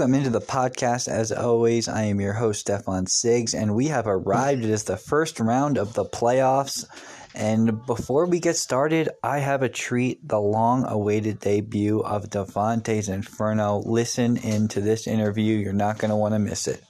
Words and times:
Welcome 0.00 0.14
into 0.14 0.30
the 0.30 0.40
podcast. 0.40 1.08
As 1.08 1.30
always, 1.30 1.86
I 1.86 2.04
am 2.04 2.22
your 2.22 2.32
host, 2.32 2.60
Stefan 2.60 3.04
Siggs, 3.04 3.52
and 3.52 3.74
we 3.74 3.88
have 3.88 4.06
arrived. 4.06 4.64
It 4.64 4.70
is 4.70 4.84
the 4.84 4.96
first 4.96 5.38
round 5.38 5.76
of 5.76 5.92
the 5.92 6.06
playoffs. 6.06 6.86
And 7.34 7.84
before 7.84 8.24
we 8.24 8.40
get 8.40 8.56
started, 8.56 9.10
I 9.22 9.40
have 9.40 9.62
a 9.62 9.68
treat 9.68 10.26
the 10.26 10.40
long 10.40 10.86
awaited 10.86 11.40
debut 11.40 12.00
of 12.00 12.30
Devontae's 12.30 13.10
Inferno. 13.10 13.82
Listen 13.84 14.38
into 14.38 14.80
this 14.80 15.06
interview, 15.06 15.58
you're 15.58 15.74
not 15.74 15.98
going 15.98 16.08
to 16.08 16.16
want 16.16 16.32
to 16.32 16.38
miss 16.38 16.66
it. 16.66 16.82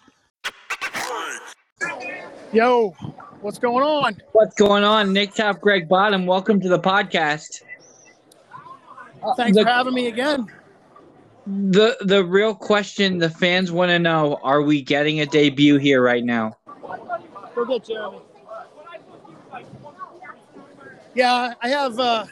Yo, 2.53 2.91
what's 3.41 3.59
going 3.59 3.85
on? 3.85 4.23
What's 4.31 4.55
going 4.55 4.85
on? 4.85 5.13
Nick 5.13 5.35
Top, 5.35 5.61
Greg 5.61 5.89
Bottom. 5.89 6.27
Welcome 6.27 6.61
to 6.61 6.69
the 6.69 6.79
podcast. 6.79 7.63
Thanks 9.37 9.57
the- 9.57 9.65
for 9.65 9.69
having 9.69 9.95
me 9.95 10.07
again. 10.07 10.47
The 11.47 11.97
the 12.01 12.25
real 12.25 12.55
question 12.55 13.19
the 13.19 13.31
fans 13.31 13.73
want 13.73 13.91
to 13.91 13.99
know: 13.99 14.39
Are 14.43 14.63
we 14.63 14.83
getting 14.83 15.21
a 15.21 15.27
debut 15.27 15.79
here 15.79 16.03
right 16.03 16.25
now? 16.25 16.57
Go 17.55 17.65
get 17.65 17.85
Jeremy. 17.85 18.19
Yeah, 21.15 21.55
I 21.61 21.69
have 21.69 21.99
uh, 21.99 22.27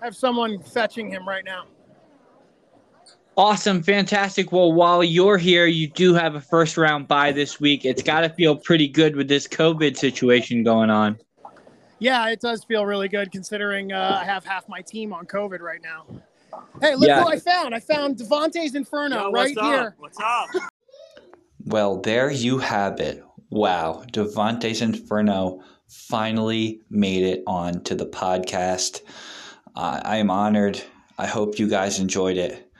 I 0.00 0.04
have 0.04 0.16
someone 0.16 0.62
fetching 0.62 1.10
him 1.10 1.26
right 1.26 1.44
now. 1.44 1.64
Awesome, 3.36 3.82
fantastic. 3.82 4.52
Well, 4.52 4.72
while 4.72 5.02
you're 5.02 5.38
here, 5.38 5.66
you 5.66 5.88
do 5.88 6.14
have 6.14 6.36
a 6.36 6.40
first 6.40 6.76
round 6.76 7.08
bye 7.08 7.32
this 7.32 7.58
week. 7.58 7.84
It's 7.84 8.02
got 8.02 8.20
to 8.20 8.28
feel 8.28 8.54
pretty 8.54 8.86
good 8.86 9.16
with 9.16 9.26
this 9.26 9.48
COVID 9.48 9.96
situation 9.96 10.62
going 10.62 10.90
on. 10.90 11.18
Yeah, 11.98 12.28
it 12.28 12.40
does 12.40 12.62
feel 12.64 12.86
really 12.86 13.08
good 13.08 13.32
considering 13.32 13.92
uh, 13.92 14.18
I 14.20 14.24
have 14.24 14.44
half 14.44 14.68
my 14.68 14.82
team 14.82 15.12
on 15.12 15.26
COVID 15.26 15.60
right 15.60 15.80
now. 15.82 16.04
Hey, 16.80 16.94
look 16.94 17.08
Yeah. 17.08 17.22
who 17.22 17.28
I 17.28 17.38
found! 17.38 17.74
I 17.74 17.80
found 17.80 18.16
Devontae's 18.16 18.74
Inferno 18.74 19.24
Yo, 19.24 19.30
right 19.30 19.56
up? 19.56 19.64
here. 19.64 19.94
What's 19.98 20.18
up? 20.22 20.48
Well, 21.64 22.00
there 22.00 22.30
you 22.30 22.58
have 22.58 23.00
it. 23.00 23.22
Wow, 23.50 24.04
Devontae's 24.12 24.82
Inferno 24.82 25.60
finally 25.88 26.80
made 26.90 27.22
it 27.22 27.42
on 27.46 27.82
to 27.84 27.94
the 27.94 28.06
podcast. 28.06 29.00
Uh, 29.76 30.00
I 30.04 30.16
am 30.18 30.30
honored. 30.30 30.82
I 31.18 31.26
hope 31.26 31.58
you 31.58 31.68
guys 31.68 31.98
enjoyed 32.00 32.36
it. 32.36 32.70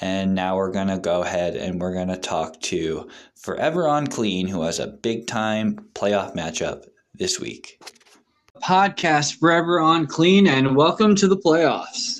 And 0.00 0.34
now 0.34 0.56
we're 0.56 0.70
going 0.70 0.88
to 0.88 0.98
go 0.98 1.22
ahead 1.22 1.56
and 1.56 1.80
we're 1.80 1.92
going 1.94 2.08
to 2.08 2.16
talk 2.16 2.60
to 2.62 3.08
Forever 3.34 3.86
Unclean, 3.86 4.46
who 4.46 4.62
has 4.62 4.78
a 4.78 4.86
big 4.86 5.26
time 5.26 5.76
playoff 5.94 6.34
matchup 6.36 6.84
this 7.14 7.40
week. 7.40 7.80
Podcast 8.62 9.38
forever 9.38 9.78
unclean, 9.78 10.46
and 10.48 10.74
welcome 10.76 11.14
to 11.16 11.28
the 11.28 11.36
playoffs. 11.36 12.18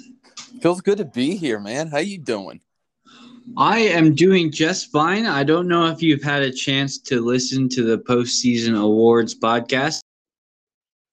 Feels 0.61 0.81
good 0.81 0.99
to 0.99 1.05
be 1.05 1.37
here, 1.37 1.61
man. 1.61 1.87
How 1.87 1.99
you 1.99 2.19
doing? 2.19 2.61
I 3.57 3.79
am 3.79 4.15
doing 4.15 4.51
just 4.51 4.91
fine. 4.91 5.25
I 5.25 5.45
don't 5.45 5.69
know 5.69 5.87
if 5.87 6.03
you've 6.03 6.23
had 6.23 6.43
a 6.43 6.53
chance 6.53 6.99
to 7.03 7.21
listen 7.21 7.69
to 7.71 7.85
the 7.85 7.99
postseason 7.99 8.79
awards 8.79 9.39
podcast. 9.39 10.01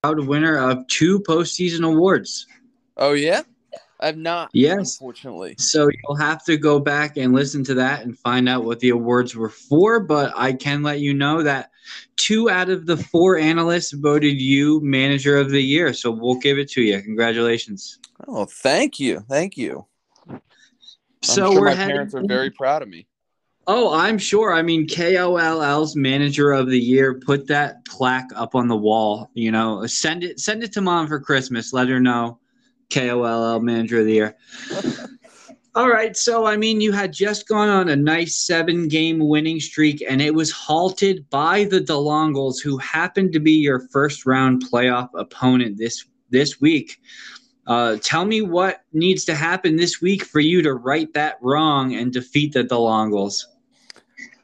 Proud 0.02 0.20
winner 0.20 0.58
of 0.58 0.88
two 0.88 1.19
postseason 1.22 1.86
awards. 1.86 2.47
Oh 2.97 3.14
yeah, 3.14 3.44
I've 4.00 4.18
not. 4.18 4.50
Yes. 4.53 5.00
unfortunately. 5.00 5.56
So 5.59 5.90
you'll 5.90 6.18
have 6.18 6.44
to 6.46 6.58
go 6.58 6.80
back 6.80 7.18
and 7.18 7.34
listen 7.34 7.64
to 7.66 7.75
that 7.75 8.03
and 8.03 8.18
find 8.18 8.50
out 8.50 8.66
what 8.66 8.80
the 8.80 8.90
awards 8.90 9.36
were 9.36 9.50
for. 9.50 10.00
But 10.00 10.34
I 10.36 10.53
can 10.53 10.81
let 10.81 11.00
you 11.00 11.14
know 11.14 11.44
that 11.44 11.69
two 12.18 12.50
out 12.50 12.69
of 12.69 12.86
the 12.86 12.98
four 12.98 13.38
analysts 13.38 13.92
voted 13.92 14.42
you 14.42 14.81
manager 14.81 15.38
of 15.38 15.52
the 15.52 15.62
year. 15.62 15.94
So 15.94 16.09
we'll 16.09 16.40
give 16.40 16.58
it 16.58 16.69
to 16.72 16.81
you. 16.81 17.02
Congratulations. 17.02 18.00
Oh, 18.28 18.46
thank 18.46 19.00
you, 19.00 19.22
thank 19.22 19.58
you. 19.58 19.86
So 21.22 21.53
sure 21.53 21.66
my 21.66 21.76
parents 21.76 22.14
are 22.14 22.24
very 22.26 22.52
proud 22.52 22.81
of 22.81 22.88
me. 22.88 23.08
Oh, 23.68 23.94
I'm 23.94 24.20
sure. 24.20 24.53
I 24.53 24.62
mean, 24.62 24.88
KOLL's 24.88 25.96
manager 25.96 26.52
of 26.52 26.70
the 26.70 26.80
year 26.80 27.20
put 27.20 27.48
that 27.48 27.84
plaque 27.86 28.30
up 28.36 28.54
on 28.54 28.68
the 28.68 28.78
wall. 28.78 29.31
You 29.34 29.52
know, 29.52 29.86
send 29.88 30.24
it 30.24 30.40
send 30.40 30.64
it 30.64 30.72
to 30.74 30.81
mom 30.81 31.08
for 31.08 31.20
Christmas. 31.20 31.74
Let 31.74 31.90
her 31.90 32.00
know 32.00 32.40
KOLL 32.92 33.62
manager 33.62 34.02
of 34.02 34.06
the 34.06 34.14
year. 34.14 34.38
All 35.75 35.90
right. 35.90 36.16
So, 36.16 36.46
I 36.46 36.56
mean, 36.56 36.80
you 36.80 36.94
had 36.94 37.12
just 37.12 37.50
gone 37.50 37.68
on 37.68 37.90
a 37.90 37.96
nice 37.98 38.38
seven 38.38 38.88
game 38.88 39.20
winning 39.20 39.59
streak, 39.59 40.02
and 40.08 40.22
it 40.22 40.34
was 40.34 40.50
halted 40.50 41.30
by 41.30 41.66
the 41.66 41.81
DeLongles, 41.81 42.62
who 42.64 42.78
happened 42.78 43.34
to 43.34 43.42
be 43.42 43.54
your 43.54 43.80
first 43.90 44.25
round 44.25 44.64
playoff 44.64 45.09
opponent 45.16 45.78
this 45.78 46.06
this 46.30 46.62
week. 46.62 47.02
Uh, 47.68 47.98
tell 48.02 48.26
me 48.26 48.42
what 48.42 48.84
needs 48.94 49.26
to 49.26 49.36
happen 49.36 49.76
this 49.76 50.02
week 50.02 50.24
for 50.24 50.40
you 50.40 50.62
to 50.62 50.74
right 50.76 51.12
that 51.14 51.38
wrong 51.42 51.96
and 51.96 52.14
defeat 52.14 52.53
the 52.53 52.64
DeLongles. 52.64 53.46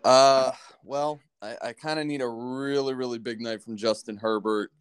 Uh, 0.03 0.51
well, 0.83 1.19
I, 1.41 1.55
I 1.61 1.73
kind 1.73 1.99
of 1.99 2.05
need 2.05 2.21
a 2.21 2.27
really, 2.27 2.93
really 2.93 3.19
big 3.19 3.39
night 3.39 3.61
from 3.61 3.77
Justin 3.77 4.17
Herbert. 4.17 4.71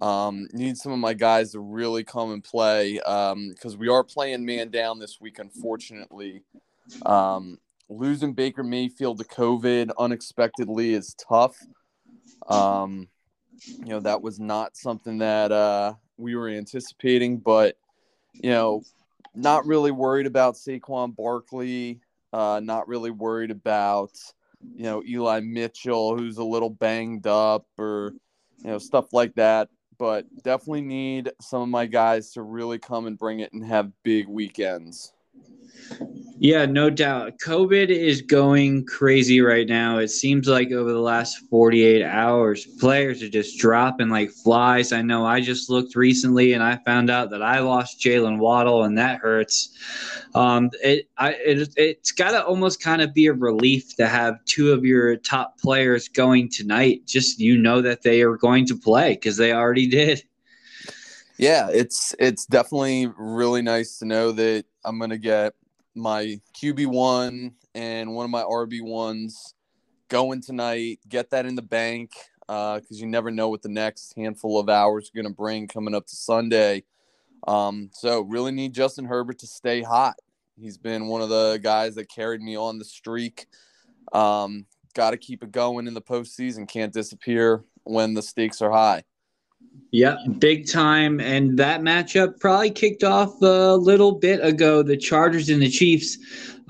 Um, 0.00 0.48
need 0.54 0.78
some 0.78 0.92
of 0.92 0.98
my 0.98 1.12
guys 1.12 1.52
to 1.52 1.60
really 1.60 2.02
come 2.02 2.32
and 2.32 2.42
play 2.42 2.94
because 2.94 3.76
we 3.76 3.88
are 3.88 4.02
playing 4.02 4.44
man 4.44 4.70
down 4.70 4.98
this 4.98 5.20
week, 5.20 5.38
unfortunately. 5.38 6.42
Um, 7.04 7.58
losing 7.90 8.32
Baker 8.32 8.62
Mayfield 8.62 9.18
to 9.18 9.24
COVID 9.24 9.90
unexpectedly 9.98 10.94
is 10.94 11.14
tough. 11.14 11.56
Um, 12.48 13.08
you 13.66 13.90
know, 13.90 14.00
that 14.00 14.22
was 14.22 14.40
not 14.40 14.76
something 14.78 15.18
that 15.18 15.52
uh, 15.52 15.94
we 16.16 16.36
were 16.36 16.48
anticipating, 16.48 17.36
but, 17.36 17.76
you 18.34 18.50
know, 18.50 18.82
not 19.34 19.66
really 19.66 19.90
worried 19.90 20.26
about 20.26 20.54
Saquon 20.54 21.14
Barkley, 21.16 22.00
uh, 22.32 22.60
not 22.62 22.88
really 22.88 23.10
worried 23.10 23.50
about 23.50 24.10
you 24.74 24.84
know 24.84 25.02
Eli 25.06 25.40
Mitchell, 25.40 26.16
who's 26.16 26.38
a 26.38 26.44
little 26.44 26.70
banged 26.70 27.26
up, 27.26 27.66
or 27.78 28.14
you 28.58 28.70
know 28.70 28.78
stuff 28.78 29.12
like 29.12 29.34
that. 29.34 29.68
But 29.98 30.26
definitely 30.42 30.82
need 30.82 31.30
some 31.40 31.62
of 31.62 31.68
my 31.68 31.86
guys 31.86 32.32
to 32.32 32.42
really 32.42 32.78
come 32.78 33.06
and 33.06 33.18
bring 33.18 33.40
it 33.40 33.52
and 33.52 33.64
have 33.64 33.92
big 34.02 34.28
weekends. 34.28 35.12
Yeah, 36.42 36.66
no 36.66 36.90
doubt. 36.90 37.38
COVID 37.38 37.88
is 37.88 38.20
going 38.20 38.84
crazy 38.86 39.40
right 39.40 39.68
now. 39.68 39.98
It 39.98 40.08
seems 40.08 40.48
like 40.48 40.72
over 40.72 40.92
the 40.92 40.98
last 40.98 41.38
48 41.48 42.02
hours, 42.02 42.66
players 42.80 43.22
are 43.22 43.28
just 43.28 43.60
dropping 43.60 44.08
like 44.08 44.32
flies. 44.32 44.92
I 44.92 45.02
know 45.02 45.24
I 45.24 45.40
just 45.40 45.70
looked 45.70 45.94
recently 45.94 46.52
and 46.52 46.60
I 46.60 46.80
found 46.84 47.10
out 47.10 47.30
that 47.30 47.44
I 47.44 47.60
lost 47.60 48.00
Jaylen 48.00 48.38
Waddle, 48.38 48.82
and 48.82 48.98
that 48.98 49.20
hurts. 49.20 49.78
Um, 50.34 50.70
it, 50.82 51.08
I, 51.16 51.34
it, 51.34 51.74
it's 51.76 52.10
got 52.10 52.32
to 52.32 52.44
almost 52.44 52.82
kind 52.82 53.02
of 53.02 53.14
be 53.14 53.28
a 53.28 53.32
relief 53.32 53.94
to 53.94 54.08
have 54.08 54.44
two 54.44 54.72
of 54.72 54.84
your 54.84 55.14
top 55.18 55.60
players 55.60 56.08
going 56.08 56.48
tonight. 56.48 57.06
Just 57.06 57.38
you 57.38 57.56
know 57.56 57.80
that 57.82 58.02
they 58.02 58.20
are 58.22 58.36
going 58.36 58.66
to 58.66 58.76
play 58.76 59.14
because 59.14 59.36
they 59.36 59.52
already 59.52 59.86
did. 59.86 60.24
Yeah, 61.38 61.68
it's 61.72 62.16
it's 62.18 62.46
definitely 62.46 63.12
really 63.16 63.62
nice 63.62 64.00
to 64.00 64.06
know 64.06 64.32
that 64.32 64.64
I'm 64.84 64.98
gonna 64.98 65.18
get 65.18 65.54
my 65.94 66.40
QB 66.60 66.86
one 66.86 67.54
and 67.74 68.14
one 68.14 68.24
of 68.24 68.30
my 68.30 68.42
RB 68.42 68.82
ones 68.82 69.54
going 70.08 70.42
tonight. 70.42 71.00
Get 71.08 71.30
that 71.30 71.46
in 71.46 71.54
the 71.54 71.62
bank 71.62 72.12
because 72.46 73.00
you 73.00 73.06
never 73.06 73.30
know 73.30 73.48
what 73.48 73.62
the 73.62 73.68
next 73.68 74.14
handful 74.16 74.58
of 74.58 74.68
hours 74.68 75.10
are 75.10 75.22
gonna 75.22 75.34
bring 75.34 75.68
coming 75.68 75.94
up 75.94 76.06
to 76.06 76.16
Sunday. 76.16 76.84
Um, 77.46 77.90
so 77.92 78.20
really 78.20 78.52
need 78.52 78.72
Justin 78.72 79.04
Herbert 79.04 79.38
to 79.40 79.46
stay 79.46 79.82
hot. 79.82 80.14
He's 80.60 80.78
been 80.78 81.08
one 81.08 81.22
of 81.22 81.28
the 81.28 81.58
guys 81.62 81.94
that 81.96 82.08
carried 82.08 82.40
me 82.40 82.56
on 82.56 82.78
the 82.78 82.84
streak. 82.84 83.46
Um, 84.12 84.66
Got 84.94 85.12
to 85.12 85.16
keep 85.16 85.42
it 85.42 85.52
going 85.52 85.86
in 85.86 85.94
the 85.94 86.02
postseason. 86.02 86.68
Can't 86.68 86.92
disappear 86.92 87.64
when 87.84 88.12
the 88.12 88.22
stakes 88.22 88.60
are 88.60 88.70
high. 88.70 89.04
Yep, 89.92 90.18
big 90.38 90.66
time. 90.66 91.20
And 91.20 91.58
that 91.58 91.82
matchup 91.82 92.40
probably 92.40 92.70
kicked 92.70 93.04
off 93.04 93.40
a 93.42 93.76
little 93.76 94.12
bit 94.12 94.42
ago. 94.42 94.82
The 94.82 94.96
Chargers 94.96 95.50
and 95.50 95.60
the 95.60 95.68
Chiefs. 95.68 96.16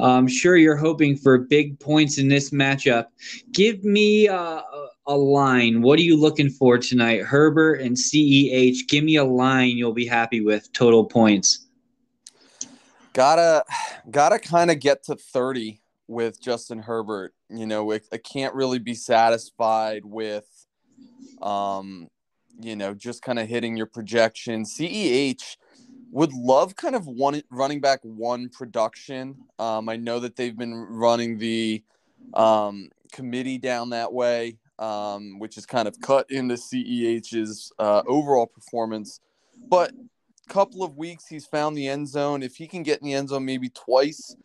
I'm 0.01 0.27
sure 0.27 0.57
you're 0.57 0.77
hoping 0.77 1.17
for 1.17 1.39
big 1.39 1.79
points 1.79 2.19
in 2.19 2.27
this 2.27 2.51
matchup. 2.51 3.07
Give 3.53 3.85
me 3.85 4.27
uh, 4.27 4.63
a, 5.07 5.17
line. 5.17 5.83
What 5.83 6.01
are 6.01 6.03
you 6.03 6.17
looking 6.17 6.51
for 6.51 6.79
tonight? 6.79 7.23
Herbert 7.23 7.75
and 7.75 7.97
CEH. 7.97 8.89
Give 8.89 9.05
me 9.05 9.17
a 9.17 9.25
line 9.25 9.77
you'll 9.77 9.93
be 9.93 10.07
happy 10.07 10.41
with. 10.41 10.73
Total 10.73 11.05
points. 11.05 11.69
Gotta, 13.13 13.65
gotta 14.11 14.41
kind 14.41 14.71
of 14.71 14.81
get 14.81 15.05
to 15.05 15.15
thirty 15.15 15.83
with 16.09 16.41
Justin 16.41 16.81
Herbert. 16.81 17.35
You 17.51 17.67
know, 17.67 17.93
I 17.93 18.01
can't 18.17 18.55
really 18.55 18.79
be 18.81 18.95
satisfied 18.95 20.05
with, 20.05 20.47
um, 21.41 22.09
you 22.61 22.77
know, 22.77 22.95
just 22.95 23.23
kind 23.23 23.39
of 23.39 23.49
hitting 23.49 23.77
your 23.77 23.87
projection. 23.87 24.65
CEH 24.65 25.57
would 26.11 26.33
love 26.33 26.77
kind 26.77 26.95
of 26.95 27.07
one 27.07 27.43
running 27.51 27.81
back 27.81 28.01
one 28.03 28.49
production. 28.49 29.37
Um, 29.59 29.89
I 29.89 29.97
know 29.97 30.21
that 30.21 30.37
they've 30.37 30.57
been 30.57 30.75
running 30.75 31.39
the 31.39 31.83
um, 32.35 32.91
committee 33.13 33.59
down 33.59 33.91
that 33.91 34.13
way, 34.13 34.59
um, 34.79 35.39
which 35.39 35.57
is 35.57 35.67
kind 35.67 35.89
of 35.89 36.01
cut 36.01 36.31
into 36.31 36.55
CEH's 36.55 37.73
uh, 37.79 38.03
overall 38.07 38.47
performance. 38.47 39.21
But 39.69 39.93
couple 40.49 40.83
of 40.83 40.97
weeks 40.97 41.27
he's 41.27 41.47
found 41.47 41.77
the 41.77 41.89
end 41.89 42.09
zone. 42.09 42.43
If 42.43 42.57
he 42.57 42.67
can 42.67 42.83
get 42.83 43.01
in 43.01 43.07
the 43.07 43.15
end 43.15 43.31
zone 43.31 43.45
maybe 43.45 43.71
twice 43.71 44.37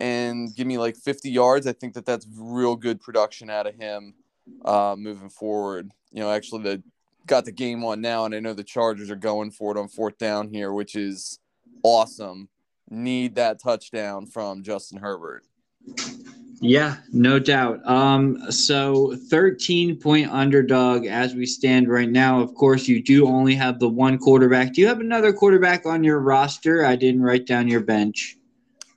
and 0.00 0.54
give 0.54 0.66
me 0.66 0.78
like 0.78 0.96
50 0.96 1.30
yards, 1.30 1.66
I 1.66 1.72
think 1.72 1.94
that 1.94 2.06
that's 2.06 2.26
real 2.36 2.76
good 2.76 3.00
production 3.00 3.50
out 3.50 3.66
of 3.66 3.74
him 3.74 4.14
uh, 4.64 4.94
moving 4.96 5.30
forward. 5.30 5.90
You 6.12 6.20
know, 6.20 6.30
actually, 6.30 6.62
the 6.62 6.82
got 7.28 7.44
the 7.44 7.52
game 7.52 7.84
on 7.84 8.00
now, 8.00 8.24
and 8.24 8.34
I 8.34 8.40
know 8.40 8.54
the 8.54 8.64
Chargers 8.64 9.10
are 9.10 9.16
going 9.16 9.50
for 9.50 9.70
it 9.70 9.78
on 9.78 9.88
fourth 9.88 10.18
down 10.18 10.48
here, 10.48 10.72
which 10.72 10.96
is 10.96 11.38
awesome. 11.82 12.48
Need 12.90 13.36
that 13.36 13.60
touchdown 13.62 14.26
from 14.26 14.62
Justin 14.62 14.98
Herbert. 14.98 15.44
Yeah, 16.60 16.96
no 17.12 17.38
doubt. 17.38 17.86
Um, 17.88 18.50
so 18.50 19.14
13 19.28 19.96
point 19.96 20.30
underdog 20.30 21.06
as 21.06 21.34
we 21.34 21.46
stand 21.46 21.88
right 21.88 22.10
now. 22.10 22.40
Of 22.40 22.54
course, 22.54 22.88
you 22.88 23.02
do 23.02 23.28
only 23.28 23.54
have 23.54 23.78
the 23.78 23.88
one 23.88 24.18
quarterback. 24.18 24.74
Do 24.74 24.80
you 24.80 24.88
have 24.88 25.00
another 25.00 25.32
quarterback 25.32 25.86
on 25.86 26.02
your 26.02 26.18
roster? 26.18 26.84
I 26.84 26.96
didn't 26.96 27.22
write 27.22 27.46
down 27.46 27.68
your 27.68 27.80
bench. 27.80 28.36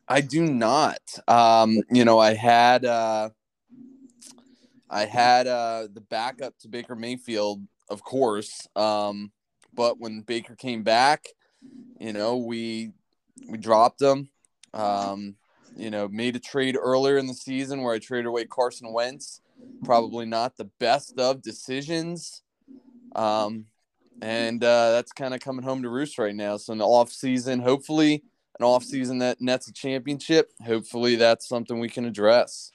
I 0.07 0.21
do 0.21 0.45
not. 0.45 0.99
Um, 1.27 1.77
you 1.91 2.03
know, 2.03 2.19
I 2.19 2.33
had 2.33 2.83
uh 2.83 3.29
I 4.89 5.05
had 5.05 5.47
uh 5.47 5.87
the 5.93 6.01
backup 6.01 6.57
to 6.59 6.67
Baker 6.67 6.95
Mayfield, 6.95 7.61
of 7.91 8.03
course. 8.03 8.67
Um, 8.75 9.31
but 9.73 9.99
when 9.99 10.21
Baker 10.21 10.55
came 10.55 10.83
back, 10.83 11.27
you 11.99 12.13
know, 12.13 12.37
we 12.37 12.91
we 13.47 13.57
dropped 13.57 14.01
him. 14.01 14.29
Um, 14.73 15.35
you 15.75 15.89
know, 15.89 16.07
made 16.07 16.35
a 16.35 16.39
trade 16.39 16.77
earlier 16.79 17.17
in 17.17 17.27
the 17.27 17.33
season 17.33 17.81
where 17.81 17.93
I 17.93 17.99
traded 17.99 18.25
away 18.25 18.45
Carson 18.45 18.91
Wentz. 18.91 19.41
Probably 19.83 20.25
not 20.25 20.57
the 20.57 20.69
best 20.79 21.19
of 21.19 21.41
decisions. 21.41 22.43
Um, 23.15 23.65
and 24.21 24.63
uh, 24.63 24.91
that's 24.91 25.11
kind 25.11 25.33
of 25.33 25.39
coming 25.39 25.63
home 25.63 25.81
to 25.83 25.89
roost 25.89 26.17
right 26.17 26.35
now. 26.35 26.57
So 26.57 26.73
in 26.73 26.79
the 26.79 26.85
off 26.85 27.11
season, 27.11 27.59
hopefully 27.59 28.23
an 28.59 28.65
off 28.65 28.83
season 28.83 29.19
that 29.19 29.41
nets 29.41 29.67
a 29.67 29.73
championship. 29.73 30.51
Hopefully 30.65 31.15
that's 31.15 31.47
something 31.47 31.79
we 31.79 31.89
can 31.89 32.05
address. 32.05 32.71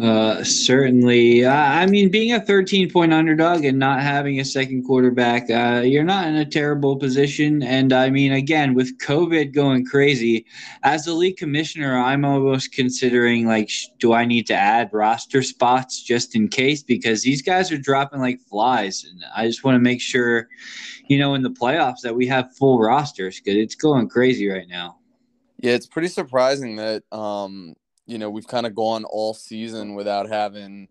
Uh, 0.00 0.42
certainly. 0.42 1.44
Uh, 1.44 1.54
I 1.54 1.86
mean, 1.86 2.10
being 2.10 2.32
a 2.32 2.40
13 2.40 2.90
point 2.90 3.12
underdog 3.12 3.64
and 3.64 3.78
not 3.78 4.00
having 4.00 4.40
a 4.40 4.44
second 4.44 4.84
quarterback, 4.84 5.48
uh, 5.50 5.82
you're 5.84 6.02
not 6.02 6.26
in 6.26 6.34
a 6.34 6.44
terrible 6.44 6.96
position. 6.96 7.62
And 7.62 7.92
I 7.92 8.10
mean, 8.10 8.32
again, 8.32 8.74
with 8.74 8.98
COVID 8.98 9.52
going 9.52 9.86
crazy, 9.86 10.46
as 10.82 11.04
the 11.04 11.12
league 11.12 11.36
commissioner, 11.36 11.96
I'm 11.96 12.24
almost 12.24 12.72
considering 12.72 13.46
like, 13.46 13.70
sh- 13.70 13.86
do 14.00 14.12
I 14.12 14.24
need 14.24 14.48
to 14.48 14.54
add 14.54 14.90
roster 14.92 15.42
spots 15.42 16.02
just 16.02 16.34
in 16.34 16.48
case? 16.48 16.82
Because 16.82 17.22
these 17.22 17.42
guys 17.42 17.70
are 17.70 17.78
dropping 17.78 18.20
like 18.20 18.40
flies. 18.40 19.04
And 19.08 19.24
I 19.36 19.46
just 19.46 19.62
want 19.62 19.76
to 19.76 19.80
make 19.80 20.00
sure, 20.00 20.48
you 21.06 21.18
know, 21.18 21.34
in 21.34 21.42
the 21.42 21.50
playoffs 21.50 22.00
that 22.02 22.16
we 22.16 22.26
have 22.26 22.56
full 22.56 22.80
rosters 22.80 23.38
because 23.38 23.56
it's 23.58 23.76
going 23.76 24.08
crazy 24.08 24.48
right 24.48 24.68
now. 24.68 24.98
Yeah, 25.58 25.74
it's 25.74 25.86
pretty 25.86 26.08
surprising 26.08 26.76
that 26.76 27.04
um, 27.12 27.74
you 28.06 28.18
know, 28.18 28.30
we've 28.30 28.46
kind 28.46 28.66
of 28.66 28.74
gone 28.74 29.04
all 29.04 29.34
season 29.34 29.94
without 29.94 30.28
having, 30.28 30.88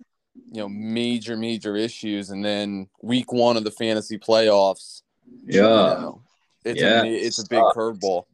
you 0.51 0.61
know, 0.61 0.69
major, 0.69 1.37
major 1.37 1.75
issues. 1.75 2.29
And 2.29 2.43
then 2.43 2.87
week 3.01 3.31
one 3.31 3.57
of 3.57 3.63
the 3.63 3.71
fantasy 3.71 4.17
playoffs, 4.17 5.03
yeah, 5.45 5.61
you 5.61 5.61
know, 5.61 6.21
it's, 6.65 6.81
yeah, 6.81 7.03
a, 7.03 7.05
it's 7.05 7.39
a 7.39 7.47
big 7.47 7.61
curveball. 7.75 8.25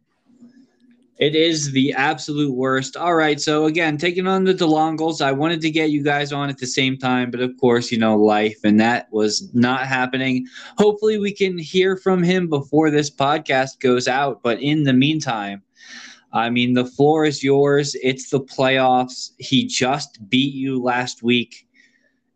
It 1.17 1.35
is 1.35 1.73
the 1.73 1.91
absolute 1.91 2.53
worst. 2.53 2.95
All 2.95 3.13
right. 3.13 3.41
So, 3.41 3.65
again, 3.65 3.97
taking 3.97 4.25
on 4.25 4.45
the 4.45 4.53
DeLongles, 4.53 5.21
I 5.21 5.33
wanted 5.33 5.59
to 5.61 5.69
get 5.69 5.89
you 5.89 6.01
guys 6.01 6.31
on 6.31 6.49
at 6.49 6.57
the 6.57 6.65
same 6.65 6.97
time, 6.97 7.29
but 7.29 7.41
of 7.41 7.51
course, 7.59 7.91
you 7.91 7.97
know, 7.97 8.15
life, 8.15 8.59
and 8.63 8.79
that 8.79 9.11
was 9.11 9.53
not 9.53 9.85
happening. 9.85 10.47
Hopefully, 10.77 11.17
we 11.17 11.33
can 11.33 11.57
hear 11.57 11.97
from 11.97 12.23
him 12.23 12.47
before 12.47 12.89
this 12.89 13.09
podcast 13.09 13.81
goes 13.81 14.07
out. 14.07 14.41
But 14.41 14.61
in 14.61 14.85
the 14.85 14.93
meantime, 14.93 15.61
I 16.31 16.49
mean, 16.49 16.73
the 16.73 16.85
floor 16.85 17.25
is 17.25 17.43
yours. 17.43 17.95
It's 18.01 18.29
the 18.29 18.41
playoffs. 18.41 19.31
He 19.39 19.65
just 19.65 20.29
beat 20.29 20.53
you 20.53 20.81
last 20.81 21.23
week. 21.23 21.67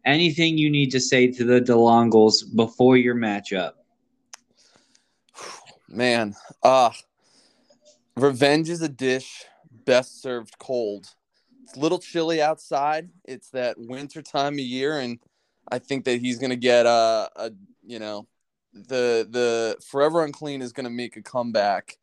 Anything 0.06 0.58
you 0.58 0.70
need 0.70 0.92
to 0.92 1.00
say 1.00 1.32
to 1.32 1.44
the 1.44 1.62
DeLongles 1.62 2.56
before 2.56 2.98
your 2.98 3.16
matchup? 3.16 3.74
Man, 5.88 6.36
uh 6.64 6.92
revenge 8.16 8.70
is 8.70 8.82
a 8.82 8.90
dish 8.90 9.46
best 9.86 10.22
served 10.22 10.58
cold. 10.60 11.14
It's 11.64 11.76
a 11.76 11.80
little 11.80 12.00
chilly 12.00 12.42
outside. 12.42 13.10
It's 13.26 13.50
that 13.52 13.76
winter 13.78 14.22
time 14.22 14.54
of 14.54 14.60
year, 14.60 15.00
and 15.00 15.20
I 15.72 15.80
think 15.80 16.06
that 16.06 16.20
he's 16.20 16.40
gonna 16.40 16.56
get 16.56 16.86
a, 16.86 17.30
a 17.36 17.52
you 17.86 18.00
know, 18.00 18.28
the 18.74 19.28
the 19.30 19.78
forever 19.86 20.24
unclean 20.24 20.62
is 20.62 20.74
gonna 20.74 20.90
make 20.90 21.16
a 21.16 21.22
comeback 21.22 21.98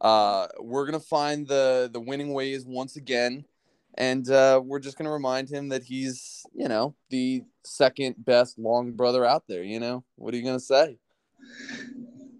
uh, 0.00 0.46
we're 0.58 0.86
gonna 0.86 1.00
find 1.00 1.46
the 1.46 1.90
the 1.92 2.00
winning 2.00 2.32
ways 2.32 2.64
once 2.64 2.96
again, 2.96 3.44
and 3.98 4.28
uh, 4.30 4.60
we're 4.64 4.80
just 4.80 4.96
gonna 4.96 5.12
remind 5.12 5.50
him 5.50 5.68
that 5.68 5.84
he's 5.84 6.44
you 6.54 6.68
know 6.68 6.94
the 7.10 7.42
second 7.64 8.16
best 8.18 8.58
long 8.58 8.92
brother 8.92 9.24
out 9.24 9.44
there. 9.46 9.62
You 9.62 9.80
know 9.80 10.04
what 10.16 10.32
are 10.32 10.36
you 10.36 10.44
gonna 10.44 10.60
say? 10.60 10.98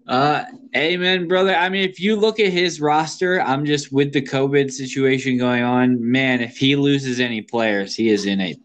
Uh, 0.07 0.43
amen, 0.75 1.27
brother. 1.27 1.55
I 1.55 1.69
mean, 1.69 1.87
if 1.87 1.99
you 1.99 2.15
look 2.15 2.39
at 2.39 2.51
his 2.51 2.81
roster, 2.81 3.41
I'm 3.41 3.65
just 3.65 3.93
with 3.93 4.11
the 4.11 4.21
COVID 4.21 4.71
situation 4.71 5.37
going 5.37 5.63
on. 5.63 6.11
Man, 6.11 6.41
if 6.41 6.57
he 6.57 6.75
loses 6.75 7.19
any 7.19 7.41
players, 7.41 7.95
he 7.95 8.09
is 8.09 8.25
in 8.25 8.41
a 8.41 8.55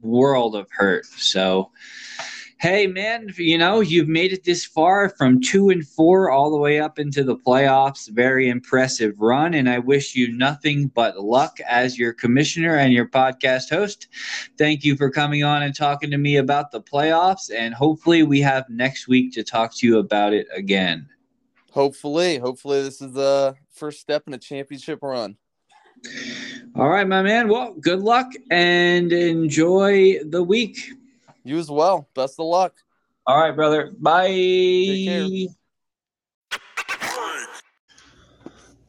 world 0.00 0.54
of 0.54 0.66
hurt. 0.70 1.04
So, 1.06 1.70
hey 2.64 2.86
man 2.86 3.30
you 3.36 3.58
know 3.58 3.80
you've 3.80 4.08
made 4.08 4.32
it 4.32 4.44
this 4.44 4.64
far 4.64 5.10
from 5.10 5.38
two 5.38 5.68
and 5.68 5.86
four 5.86 6.30
all 6.30 6.50
the 6.50 6.56
way 6.56 6.80
up 6.80 6.98
into 6.98 7.22
the 7.22 7.36
playoffs. 7.36 8.08
Very 8.08 8.48
impressive 8.48 9.20
run. 9.20 9.52
And 9.52 9.68
i 9.68 9.78
wish 9.78 10.14
you 10.14 10.34
nothing 10.34 10.86
but 10.94 11.20
luck 11.20 11.58
as 11.68 11.98
your 11.98 12.14
commissioner 12.14 12.74
and 12.76 12.90
your 12.90 13.06
podcast 13.06 13.68
host. 13.68 14.08
Thank 14.56 14.82
you 14.82 14.96
for 14.96 15.10
coming 15.10 15.44
on 15.44 15.62
and 15.62 15.76
talking 15.76 16.10
to 16.10 16.16
me 16.16 16.38
about 16.38 16.70
the 16.72 16.80
playoffs. 16.80 17.54
And 17.54 17.74
hopefully 17.74 18.22
we 18.22 18.40
have 18.40 18.66
next 18.70 19.08
week 19.08 19.34
to 19.34 19.44
talk 19.44 19.74
to 19.74 19.86
you 19.86 19.98
about 19.98 20.32
it 20.32 20.46
again. 20.56 21.06
Hopefully 21.70 22.38
hopefully 22.38 22.80
this 22.80 23.02
is 23.02 23.12
the 23.12 23.56
first 23.72 24.00
step 24.00 24.22
in 24.26 24.32
a 24.32 24.38
championship 24.38 25.00
run. 25.02 25.36
All 26.74 26.88
right 26.88 27.06
my 27.06 27.20
man. 27.20 27.48
Well 27.48 27.74
good 27.74 28.00
luck 28.00 28.32
and 28.50 29.12
enjoy 29.12 30.20
the 30.24 30.42
week 30.42 30.78
you 31.44 31.58
as 31.58 31.70
well. 31.70 32.08
Best 32.14 32.40
of 32.40 32.46
luck. 32.46 32.74
All 33.26 33.40
right, 33.40 33.54
brother. 33.54 33.92
Bye. 33.98 35.46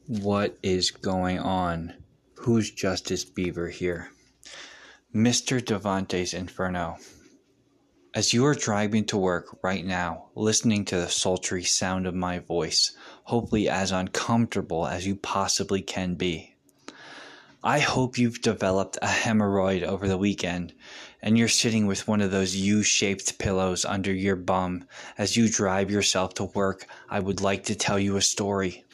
What 0.06 0.56
is 0.62 0.90
going 0.90 1.38
on? 1.38 1.94
Who's 2.34 2.70
Justice 2.70 3.24
Beaver 3.24 3.68
here? 3.68 4.10
Mr. 5.14 5.60
Devante's 5.60 6.34
Inferno. 6.34 6.96
As 8.14 8.32
you 8.32 8.46
are 8.46 8.54
driving 8.54 9.04
to 9.06 9.16
work 9.18 9.58
right 9.62 9.84
now, 9.84 10.26
listening 10.34 10.84
to 10.86 10.96
the 10.96 11.08
sultry 11.08 11.64
sound 11.64 12.06
of 12.06 12.14
my 12.14 12.38
voice, 12.38 12.96
hopefully 13.24 13.68
as 13.68 13.92
uncomfortable 13.92 14.86
as 14.86 15.06
you 15.06 15.16
possibly 15.16 15.82
can 15.82 16.14
be, 16.14 16.54
I 17.64 17.80
hope 17.80 18.16
you've 18.16 18.42
developed 18.42 18.96
a 19.02 19.06
hemorrhoid 19.06 19.82
over 19.82 20.06
the 20.06 20.16
weekend 20.16 20.72
and 21.22 21.38
you're 21.38 21.48
sitting 21.48 21.86
with 21.86 22.06
one 22.06 22.20
of 22.20 22.30
those 22.30 22.54
U 22.54 22.82
shaped 22.82 23.38
pillows 23.38 23.84
under 23.84 24.12
your 24.12 24.36
bum 24.36 24.86
as 25.18 25.36
you 25.36 25.48
drive 25.48 25.90
yourself 25.90 26.34
to 26.34 26.44
work. 26.44 26.86
I 27.08 27.20
would 27.20 27.40
like 27.40 27.64
to 27.64 27.74
tell 27.74 27.98
you 27.98 28.16
a 28.16 28.22
story. 28.22 28.84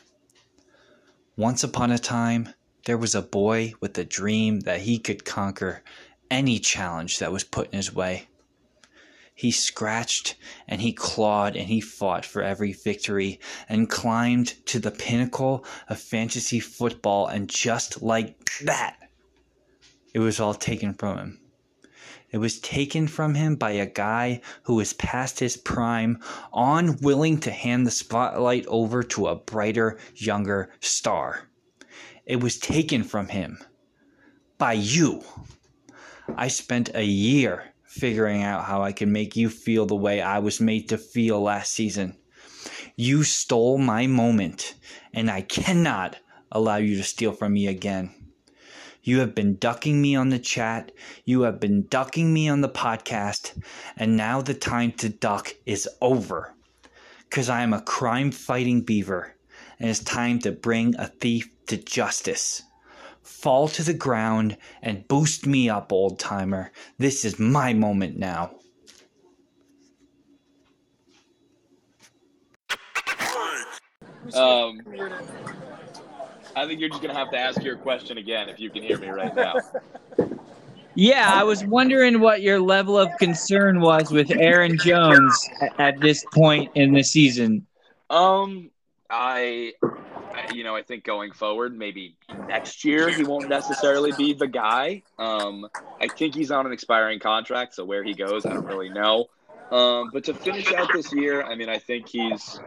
Once 1.37 1.65
upon 1.65 1.91
a 1.91 1.99
time, 1.99 2.51
there 2.85 2.99
was 2.99 3.15
a 3.15 3.23
boy 3.23 3.75
with 3.81 3.97
a 3.99 4.05
dream 4.05 4.61
that 4.61 4.83
he 4.83 4.99
could 4.99 5.25
conquer 5.25 5.83
any 6.31 6.59
challenge 6.59 7.19
that 7.19 7.33
was 7.33 7.45
put 7.45 7.71
in 7.71 7.77
his 7.77 7.95
way. 7.95 8.29
He 9.35 9.51
scratched 9.51 10.37
and 10.69 10.81
he 10.81 10.93
clawed 10.93 11.57
and 11.57 11.69
he 11.69 11.81
fought 11.81 12.25
for 12.25 12.43
every 12.43 12.73
victory 12.73 13.41
and 13.69 13.89
climbed 13.89 14.65
to 14.67 14.79
the 14.79 14.91
pinnacle 14.91 15.65
of 15.89 15.99
fantasy 15.99 16.61
football. 16.61 17.27
And 17.27 17.49
just 17.49 18.03
like 18.03 18.51
that, 18.65 18.99
it 20.15 20.19
was 20.19 20.39
all 20.39 20.55
taken 20.55 20.95
from 20.95 21.19
him. 21.19 21.42
It 22.33 22.39
was 22.39 22.59
taken 22.61 23.07
from 23.07 23.35
him 23.35 23.57
by 23.57 23.73
a 23.73 23.87
guy 23.87 24.41
who 24.63 24.77
was 24.77 24.95
past 24.95 25.39
his 25.39 25.59
prime, 25.59 26.19
unwilling 26.55 27.39
to 27.41 27.51
hand 27.51 27.87
the 27.87 27.91
spotlight 27.91 28.65
over 28.67 29.03
to 29.03 29.29
a 29.29 29.37
brighter, 29.37 29.99
younger 30.15 30.73
star. 30.81 31.51
It 32.25 32.41
was 32.41 32.59
taken 32.59 33.05
from 33.05 33.29
him 33.29 33.59
by 34.57 34.73
you. 34.73 35.23
I 36.35 36.49
spent 36.49 36.95
a 36.95 37.05
year 37.05 37.75
figuring 37.85 38.43
out 38.43 38.65
how 38.65 38.83
I 38.83 38.93
could 38.93 39.09
make 39.09 39.37
you 39.37 39.51
feel 39.51 39.85
the 39.85 39.95
way 39.95 40.23
I 40.23 40.39
was 40.39 40.61
made 40.61 40.89
to 40.89 40.97
feel 40.97 41.43
last 41.43 41.73
season. 41.73 42.17
You 42.97 43.25
stole 43.25 43.77
my 43.77 44.07
moment, 44.07 44.75
and 45.13 45.31
I 45.31 45.43
cannot 45.43 46.17
allow 46.51 46.77
you 46.77 46.97
to 46.97 47.03
steal 47.03 47.33
from 47.33 47.53
me 47.53 47.67
again. 47.67 48.22
You 49.05 49.19
have 49.19 49.35
been 49.35 49.57
ducking 49.57 50.01
me 50.01 50.15
on 50.15 50.29
the 50.29 50.39
chat, 50.39 50.93
you 51.25 51.43
have 51.43 51.59
been 51.59 51.87
ducking 51.89 52.33
me 52.33 52.49
on 52.49 52.61
the 52.61 52.69
podcast, 52.69 53.61
and 53.97 54.17
now 54.17 54.41
the 54.41 54.55
time 54.55 54.93
to 54.93 55.09
duck 55.09 55.55
is 55.67 55.89
over. 56.01 56.55
Because 57.29 57.49
I 57.49 57.63
am 57.63 57.73
a 57.73 57.83
crime 57.83 58.31
fighting 58.31 58.83
beaver, 58.83 59.35
and 59.81 59.91
it's 59.91 59.99
time 59.99 60.39
to 60.41 60.53
bring 60.53 60.95
a 60.97 61.09
thief 61.09 61.49
to 61.67 61.77
justice. 61.77 62.63
fall 63.23 63.69
to 63.69 63.83
the 63.83 63.95
ground 63.95 64.57
and 64.83 65.07
boost 65.09 65.47
me 65.47 65.69
up, 65.69 65.93
old 65.93 66.19
timer. 66.19 66.71
This 66.99 67.25
is 67.25 67.39
my 67.39 67.73
moment 67.73 68.17
now. 68.19 68.57
Um, 74.35 74.81
I 76.55 76.67
think 76.67 76.81
you're 76.81 76.89
just 76.89 77.03
gonna 77.03 77.15
have 77.15 77.31
to 77.31 77.39
ask 77.39 77.63
your 77.63 77.77
question 77.77 78.19
again 78.19 78.49
if 78.49 78.61
you 78.61 78.71
can 78.71 78.83
hear 78.83 78.99
me 78.99 79.09
right 79.09 79.35
now. 79.35 79.55
Yeah, 80.95 81.31
I 81.33 81.43
was 81.45 81.65
wondering 81.65 82.21
what 82.21 82.43
your 82.43 82.61
level 82.61 82.99
of 82.99 83.09
concern 83.19 83.81
was 83.81 84.11
with 84.11 84.31
Aaron 84.31 84.77
Jones 84.77 85.49
at, 85.79 85.99
this 86.01 86.25
point 86.35 86.71
in 86.75 86.93
the 86.93 87.03
season. 87.03 87.67
Um, 88.11 88.71
I, 89.09 89.73
I, 89.83 90.53
you 90.53 90.65
know, 90.65 90.77
I 90.77 90.83
think 90.83 91.05
going 91.05 91.33
forward, 91.33 91.77
maybe 91.77 92.17
next 92.47 92.85
year 92.85 93.09
he 93.09 93.25
won't 93.25 93.49
necessarily 93.49 94.13
be 94.13 94.35
the 94.35 94.47
guy. 94.47 95.03
Um, 95.19 95.67
I 95.99 96.09
think 96.09 96.35
he's 96.35 96.51
on 96.51 96.67
an 96.67 96.73
expiring 96.73 97.21
contract, 97.21 97.75
so 97.75 97.87
where 97.87 98.05
he 98.05 98.13
goes, 98.13 98.45
I 98.45 98.53
don't 98.53 98.67
really 98.67 98.91
know. 98.91 99.29
Um, 99.71 100.11
but 100.13 100.25
to 100.25 100.35
finish 100.35 100.71
out 100.75 100.91
this 100.93 101.11
year, 101.15 101.43
I 101.43 101.55
mean, 101.55 101.71
I 101.71 101.79
think 101.79 102.09
he's 102.09 102.61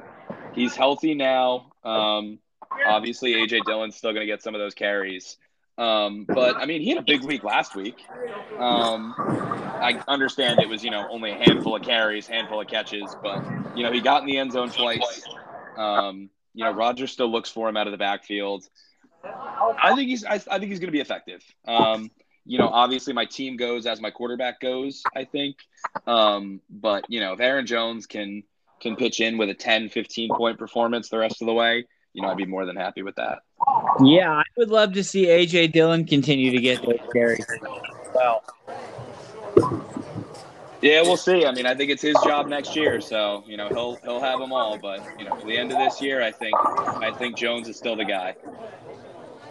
he's 0.55 0.75
healthy 0.75 1.13
now. 1.13 1.71
Um, 1.83 2.39
obviously, 2.87 3.33
AJ 3.33 3.65
Dillon's 3.65 3.95
still 3.95 4.11
going 4.11 4.25
to 4.25 4.31
get 4.31 4.43
some 4.43 4.55
of 4.55 4.59
those 4.59 4.73
carries. 4.73 5.37
Um, 5.77 6.25
but 6.25 6.55
I 6.55 6.65
mean, 6.65 6.81
he 6.81 6.89
had 6.89 6.99
a 6.99 7.03
big 7.03 7.23
week 7.23 7.43
last 7.43 7.75
week. 7.75 8.05
Um, 8.57 9.13
I 9.17 10.01
understand 10.07 10.59
it 10.61 10.69
was 10.69 10.83
you 10.83 10.91
know 10.91 11.05
only 11.09 11.31
a 11.31 11.35
handful 11.35 11.75
of 11.75 11.81
carries, 11.81 12.27
handful 12.27 12.61
of 12.61 12.67
catches, 12.67 13.15
but 13.21 13.43
you 13.75 13.83
know 13.83 13.91
he 13.91 13.99
got 13.99 14.21
in 14.21 14.27
the 14.27 14.37
end 14.37 14.53
zone 14.53 14.69
twice. 14.69 15.23
Um, 15.77 16.29
you 16.53 16.63
know, 16.63 16.71
Rodgers 16.71 17.11
still 17.11 17.29
looks 17.29 17.49
for 17.49 17.67
him 17.67 17.75
out 17.75 17.87
of 17.87 17.91
the 17.91 17.97
backfield. 17.97 18.65
I 19.23 19.93
think 19.95 20.09
he's 20.09 20.23
I, 20.23 20.35
I 20.35 20.59
think 20.59 20.65
he's 20.65 20.79
going 20.79 20.87
to 20.87 20.91
be 20.91 21.01
effective. 21.01 21.43
Um, 21.67 22.09
you 22.45 22.57
know, 22.57 22.69
obviously 22.69 23.11
my 23.11 23.25
team 23.25 23.57
goes 23.57 23.85
as 23.85 23.99
my 23.99 24.11
quarterback 24.11 24.61
goes. 24.61 25.03
I 25.15 25.25
think, 25.25 25.57
um, 26.07 26.61
but 26.69 27.05
you 27.09 27.19
know, 27.19 27.33
if 27.33 27.39
Aaron 27.41 27.65
Jones 27.65 28.05
can 28.05 28.43
can 28.79 28.95
pitch 28.95 29.19
in 29.19 29.37
with 29.37 29.49
a 29.49 29.53
10, 29.53 29.89
15 29.89 30.29
point 30.29 30.59
performance 30.59 31.09
the 31.09 31.17
rest 31.17 31.41
of 31.41 31.47
the 31.47 31.53
way, 31.53 31.85
you 32.15 32.21
know, 32.21 32.29
I'd 32.29 32.37
be 32.37 32.45
more 32.45 32.65
than 32.65 32.77
happy 32.77 33.03
with 33.03 33.15
that. 33.17 33.39
Yeah, 34.01 34.31
I 34.31 34.43
would 34.57 34.69
love 34.69 34.93
to 34.93 35.03
see 35.03 35.25
AJ 35.25 35.73
Dillon 35.73 36.05
continue 36.05 36.49
to 36.51 36.61
get 36.61 36.81
those 36.81 36.97
carries. 37.11 37.45
Well, 38.13 38.41
Yeah, 40.81 41.01
we'll 41.01 41.17
see. 41.17 41.45
I 41.45 41.51
mean, 41.51 41.65
I 41.65 41.75
think 41.75 41.91
it's 41.91 42.01
his 42.01 42.15
job 42.23 42.47
next 42.47 42.73
year, 42.75 43.01
so 43.01 43.43
you 43.45 43.57
know 43.57 43.67
he'll 43.67 43.95
he'll 43.97 44.21
have 44.21 44.39
them 44.39 44.53
all. 44.53 44.77
But 44.77 45.05
you 45.19 45.25
know, 45.25 45.35
for 45.35 45.45
the 45.45 45.57
end 45.57 45.73
of 45.73 45.77
this 45.77 46.01
year, 46.01 46.21
I 46.21 46.31
think 46.31 46.53
I 46.57 47.11
think 47.11 47.35
Jones 47.35 47.67
is 47.67 47.75
still 47.75 47.97
the 47.97 48.05
guy. 48.05 48.35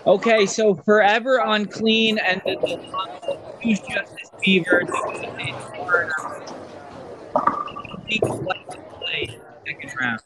okay, 0.06 0.46
so 0.46 0.74
forever 0.74 1.42
unclean 1.44 2.18
and 2.18 2.40
the, 2.46 2.56
the 2.56 3.38
who's 3.62 3.80
Justice 3.80 4.30
Beaver. 4.42 4.84
He 8.06 8.20
would 8.22 8.44
like 8.44 8.68
to 8.70 8.78
play 9.00 9.38
second 9.66 9.92
round. 10.00 10.20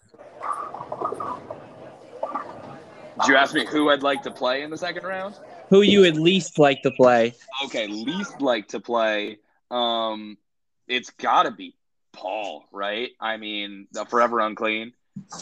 Did 3.20 3.28
you 3.28 3.36
ask 3.36 3.54
me 3.54 3.66
who 3.66 3.90
I'd 3.90 4.02
like 4.02 4.22
to 4.22 4.30
play 4.30 4.62
in 4.62 4.70
the 4.70 4.78
second 4.78 5.04
round? 5.04 5.34
Who 5.70 5.82
you 5.82 6.00
would 6.00 6.16
least 6.16 6.58
like 6.58 6.82
to 6.82 6.90
play? 6.90 7.34
Okay, 7.64 7.86
least 7.86 8.40
like 8.40 8.68
to 8.68 8.80
play. 8.80 9.38
Um, 9.70 10.38
it's 10.86 11.10
got 11.10 11.44
to 11.44 11.50
be 11.50 11.74
Paul, 12.12 12.64
right? 12.72 13.10
I 13.20 13.36
mean, 13.36 13.88
the 13.92 14.04
forever 14.04 14.40
unclean. 14.40 14.92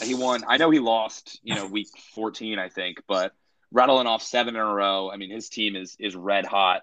He 0.01 0.15
won. 0.15 0.43
I 0.47 0.57
know 0.57 0.71
he 0.71 0.79
lost, 0.79 1.39
you 1.43 1.55
know, 1.55 1.67
week 1.67 1.87
14, 2.15 2.57
I 2.57 2.69
think, 2.69 3.03
but 3.07 3.33
rattling 3.71 4.07
off 4.07 4.23
seven 4.23 4.55
in 4.55 4.61
a 4.61 4.73
row. 4.73 5.11
I 5.11 5.17
mean, 5.17 5.29
his 5.29 5.49
team 5.49 5.75
is 5.75 5.95
is 5.99 6.15
red 6.15 6.45
hot. 6.45 6.81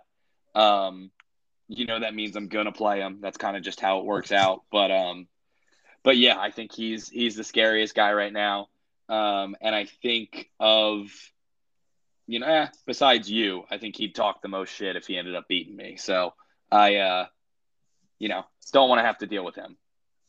Um, 0.54 1.10
you 1.68 1.86
know 1.86 2.00
that 2.00 2.14
means 2.14 2.36
I'm 2.36 2.48
gonna 2.48 2.72
play 2.72 3.00
him. 3.00 3.18
That's 3.20 3.38
kind 3.38 3.56
of 3.56 3.62
just 3.62 3.80
how 3.80 3.98
it 3.98 4.04
works 4.04 4.32
out. 4.32 4.62
But 4.70 4.90
um, 4.90 5.26
but 6.02 6.16
yeah, 6.16 6.38
I 6.38 6.50
think 6.50 6.72
he's 6.72 7.08
he's 7.08 7.36
the 7.36 7.44
scariest 7.44 7.94
guy 7.94 8.12
right 8.12 8.32
now. 8.32 8.68
Um, 9.08 9.56
and 9.60 9.74
I 9.74 9.86
think 10.02 10.50
of, 10.58 11.10
you 12.26 12.40
know, 12.40 12.46
eh, 12.46 12.68
besides 12.86 13.30
you, 13.30 13.64
I 13.70 13.78
think 13.78 13.96
he'd 13.96 14.14
talk 14.14 14.40
the 14.40 14.48
most 14.48 14.74
shit 14.74 14.96
if 14.96 15.06
he 15.06 15.18
ended 15.18 15.34
up 15.34 15.46
beating 15.48 15.76
me. 15.76 15.96
So 15.96 16.34
I, 16.70 16.96
uh, 16.96 17.26
you 18.18 18.28
know, 18.28 18.44
don't 18.72 18.88
want 18.88 19.00
to 19.00 19.04
have 19.04 19.18
to 19.18 19.26
deal 19.26 19.44
with 19.44 19.54
him. 19.54 19.76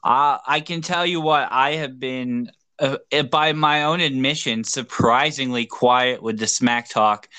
Uh, 0.03 0.38
I 0.46 0.60
can 0.60 0.82
tell 0.82 1.05
you 1.05 1.22
what 1.22 1.48
I 1.50 1.75
have 1.75 2.00
been, 2.00 2.51
uh, 2.77 2.98
by 3.32 3.53
my 3.53 3.86
own 3.86 4.01
admission, 4.01 4.63
surprisingly 4.63 5.65
quiet 5.65 6.22
with 6.22 6.38
the 6.38 6.48
smack 6.48 6.89
talk. 6.89 7.29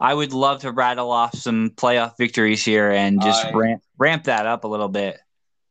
I 0.00 0.14
would 0.14 0.32
love 0.32 0.62
to 0.62 0.72
rattle 0.72 1.10
off 1.10 1.36
some 1.36 1.70
playoff 1.70 2.16
victories 2.16 2.64
here 2.64 2.90
and 2.90 3.20
just 3.20 3.44
I- 3.44 3.52
ramp 3.52 3.82
ramp 3.98 4.24
that 4.24 4.46
up 4.46 4.64
a 4.64 4.68
little 4.68 4.88
bit. 4.88 5.18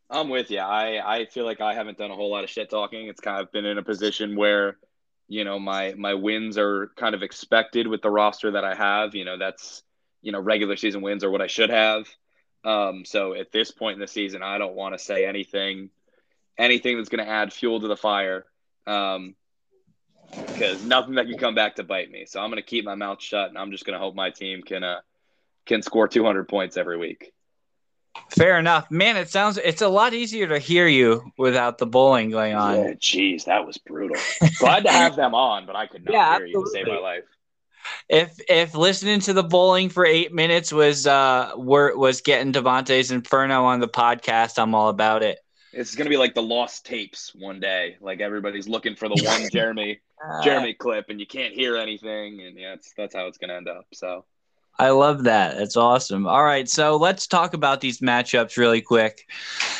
I'm 0.08 0.30
with 0.30 0.52
you. 0.52 0.60
I, 0.60 1.02
I 1.04 1.26
feel 1.26 1.46
like 1.46 1.62
I 1.62 1.74
haven't 1.74 1.98
done 1.98 2.12
a 2.12 2.16
whole 2.16 2.30
lot 2.30 2.44
of 2.44 2.50
shit 2.50 2.70
talking. 2.70 3.08
It's 3.08 3.20
kind 3.20 3.42
of 3.42 3.52
been 3.52 3.66
in 3.66 3.80
a 3.80 3.84
position 3.84 4.36
where, 4.36 4.78
you 5.28 5.44
know, 5.44 5.60
my 5.60 5.94
my 5.98 6.14
wins 6.14 6.58
are 6.58 6.92
kind 6.96 7.16
of 7.16 7.24
expected 7.24 7.88
with 7.88 8.02
the 8.02 8.10
roster 8.10 8.52
that 8.52 8.64
I 8.64 8.76
have. 8.76 9.16
You 9.16 9.26
know, 9.26 9.38
that's 9.38 9.84
you 10.22 10.32
know, 10.32 10.40
regular 10.40 10.76
season 10.76 11.02
wins 11.02 11.24
are 11.24 11.32
what 11.32 11.42
I 11.42 11.48
should 11.48 11.70
have. 11.70 12.08
Um, 12.64 13.06
so 13.06 13.34
at 13.34 13.52
this 13.52 13.72
point 13.72 13.96
in 13.96 14.00
the 14.00 14.08
season, 14.08 14.42
I 14.42 14.58
don't 14.58 14.76
want 14.76 14.96
to 14.96 15.00
say 15.00 15.26
anything 15.26 15.90
anything 16.58 16.98
that's 16.98 17.10
going 17.10 17.24
to 17.24 17.30
add 17.32 17.54
fuel 17.54 17.80
to 17.82 17.88
the 17.88 17.98
fire. 17.98 18.46
Um, 18.88 19.36
because 20.56 20.82
nothing 20.84 21.16
that 21.16 21.28
can 21.28 21.38
come 21.38 21.56
back 21.56 21.76
to 21.76 21.84
bite 21.84 22.10
me. 22.10 22.26
So 22.26 22.40
I'm 22.40 22.50
going 22.50 22.62
to 22.62 22.68
keep 22.68 22.86
my 22.86 22.96
mouth 22.96 23.22
shut, 23.22 23.50
and 23.50 23.58
I'm 23.58 23.72
just 23.72 23.86
going 23.86 23.94
to 23.94 24.00
hope 24.00 24.16
my 24.16 24.30
team 24.30 24.62
can 24.62 24.84
uh 24.84 25.02
can 25.66 25.82
score 25.82 26.08
200 26.08 26.48
points 26.48 26.78
every 26.78 26.98
week. 26.98 27.34
Fair 28.30 28.60
enough, 28.60 28.90
man. 28.92 29.18
It 29.18 29.30
sounds 29.30 29.58
it's 29.58 29.82
a 29.82 29.88
lot 29.88 30.14
easier 30.14 30.48
to 30.48 30.60
hear 30.60 30.88
you 30.88 31.32
without 31.38 31.78
the 31.78 31.86
bowling 31.86 32.32
going 32.32 32.54
on. 32.54 32.76
Yeah, 32.76 32.94
jeez, 32.94 33.46
that 33.46 33.66
was 33.66 33.78
brutal. 33.78 34.18
Glad 34.60 34.84
to 34.84 34.92
have 34.92 35.16
them 35.16 35.34
on, 35.34 35.66
but 35.66 35.76
I 35.76 35.88
could 35.88 36.04
not 36.04 36.14
Yeah, 36.14 36.38
hear 36.38 36.46
you 36.46 36.58
to 36.58 36.70
save 36.70 36.88
my 36.88 36.98
life. 36.98 37.24
If 38.10 38.40
if 38.50 38.76
listening 38.76 39.20
to 39.22 39.34
the 39.34 39.44
bowling 39.44 39.90
for 39.90 40.06
eight 40.06 40.34
minutes 40.34 40.74
was 40.74 41.06
uh 41.06 41.52
were 41.56 41.96
was 41.96 42.22
getting 42.22 42.52
Devontae's 42.52 43.12
Inferno 43.12 43.64
on 43.66 43.80
the 43.80 43.88
podcast, 43.88 44.58
I'm 44.58 44.74
all 44.74 44.90
about 44.90 45.24
it. 45.24 45.40
It's 45.72 45.96
gonna 45.96 46.10
be 46.10 46.18
like 46.18 46.34
the 46.34 46.42
lost 46.42 46.86
tapes 46.86 47.34
one 47.36 47.60
day. 47.60 47.98
Like 48.00 48.22
everybody's 48.22 48.68
looking 48.68 48.96
for 48.96 49.08
the 49.10 49.16
one 49.24 49.50
Jeremy 49.50 50.00
Jeremy 50.40 50.74
clip, 50.74 51.10
and 51.10 51.20
you 51.20 51.28
can't 51.28 51.54
hear 51.54 51.78
anything, 51.78 52.42
and 52.42 52.58
yeah, 52.58 52.74
it's, 52.74 52.94
that's 52.98 53.14
how 53.16 53.28
it's 53.28 53.38
gonna 53.38 53.56
end 53.56 53.68
up. 53.68 53.86
So 53.94 54.26
I 54.78 54.90
love 54.90 55.24
that. 55.24 55.58
That's 55.58 55.78
awesome. 55.78 56.28
All 56.28 56.44
right, 56.44 56.68
so 56.68 56.98
let's 56.98 57.28
talk 57.28 57.54
about 57.54 57.80
these 57.80 58.00
matchups 58.00 58.58
really 58.58 58.82
quick. 58.82 59.26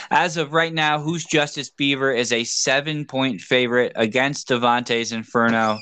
As 0.10 0.38
of 0.38 0.54
right 0.54 0.74
now, 0.74 1.00
who's 1.00 1.26
Justice 1.26 1.70
Beaver 1.70 2.14
is 2.14 2.32
a 2.32 2.46
seven-point 2.46 3.42
favorite 3.42 3.92
against 3.96 4.48
Devontae's 4.48 5.12
Inferno. 5.12 5.80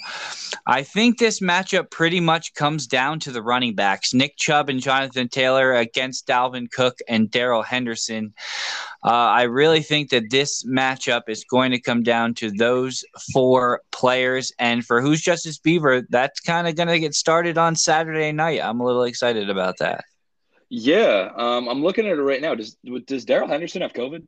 I 0.65 0.81
think 0.81 1.19
this 1.19 1.41
matchup 1.41 1.91
pretty 1.91 2.19
much 2.19 2.55
comes 2.55 2.87
down 2.87 3.19
to 3.21 3.31
the 3.31 3.43
running 3.43 3.75
backs, 3.75 4.13
Nick 4.13 4.35
Chubb 4.37 4.69
and 4.69 4.79
Jonathan 4.79 5.29
Taylor 5.29 5.73
against 5.73 6.27
Dalvin 6.27 6.71
Cook 6.71 6.97
and 7.07 7.29
Darrell 7.29 7.63
Henderson. 7.63 8.33
Uh, 9.05 9.09
I 9.09 9.43
really 9.43 9.81
think 9.81 10.11
that 10.11 10.29
this 10.29 10.63
matchup 10.63 11.23
is 11.27 11.43
going 11.43 11.71
to 11.71 11.79
come 11.79 12.03
down 12.03 12.33
to 12.35 12.51
those 12.51 13.03
four 13.33 13.81
players. 13.91 14.53
And 14.59 14.85
for 14.85 15.01
who's 15.01 15.21
Justice 15.21 15.57
Beaver, 15.57 16.03
that's 16.09 16.39
kind 16.39 16.67
of 16.67 16.75
going 16.75 16.87
to 16.87 16.99
get 16.99 17.13
started 17.13 17.57
on 17.57 17.75
Saturday 17.75 18.31
night. 18.31 18.61
I'm 18.63 18.79
a 18.79 18.85
little 18.85 19.03
excited 19.03 19.49
about 19.49 19.77
that. 19.79 20.05
yeah, 20.69 21.31
um, 21.35 21.67
I'm 21.67 21.83
looking 21.83 22.07
at 22.07 22.17
it 22.17 22.21
right 22.21 22.41
now. 22.41 22.55
Does 22.55 22.77
does 23.05 23.25
Darrell 23.25 23.47
Henderson 23.47 23.81
have 23.81 23.93
COVID? 23.93 24.25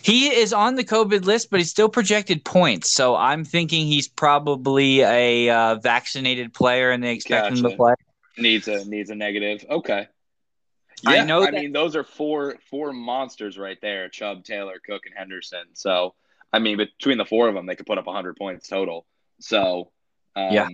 He 0.00 0.28
is 0.28 0.52
on 0.52 0.76
the 0.76 0.84
COVID 0.84 1.24
list, 1.24 1.50
but 1.50 1.60
he's 1.60 1.68
still 1.68 1.88
projected 1.88 2.44
points. 2.44 2.90
So 2.90 3.14
I'm 3.16 3.44
thinking 3.44 3.86
he's 3.86 4.08
probably 4.08 5.00
a 5.00 5.50
uh, 5.50 5.74
vaccinated 5.74 6.54
player, 6.54 6.90
and 6.90 7.02
they 7.02 7.12
expect 7.12 7.48
him 7.48 7.62
to 7.64 7.76
play. 7.76 7.94
Needs 8.38 8.68
a 8.68 8.84
needs 8.84 9.10
a 9.10 9.14
negative. 9.14 9.64
Okay. 9.68 10.06
I 11.06 11.16
Yeah, 11.16 11.24
know 11.24 11.42
I 11.42 11.50
that- 11.50 11.54
mean, 11.54 11.72
those 11.72 11.96
are 11.96 12.04
four 12.04 12.56
four 12.70 12.92
monsters 12.92 13.58
right 13.58 13.78
there: 13.80 14.08
Chubb, 14.08 14.44
Taylor, 14.44 14.80
Cook, 14.84 15.06
and 15.06 15.14
Henderson. 15.16 15.64
So, 15.74 16.14
I 16.52 16.58
mean, 16.58 16.76
between 16.76 17.18
the 17.18 17.24
four 17.24 17.48
of 17.48 17.54
them, 17.54 17.66
they 17.66 17.76
could 17.76 17.86
put 17.86 17.98
up 17.98 18.06
100 18.06 18.36
points 18.36 18.68
total. 18.68 19.06
So, 19.40 19.92
um, 20.34 20.52
Yeah. 20.52 20.68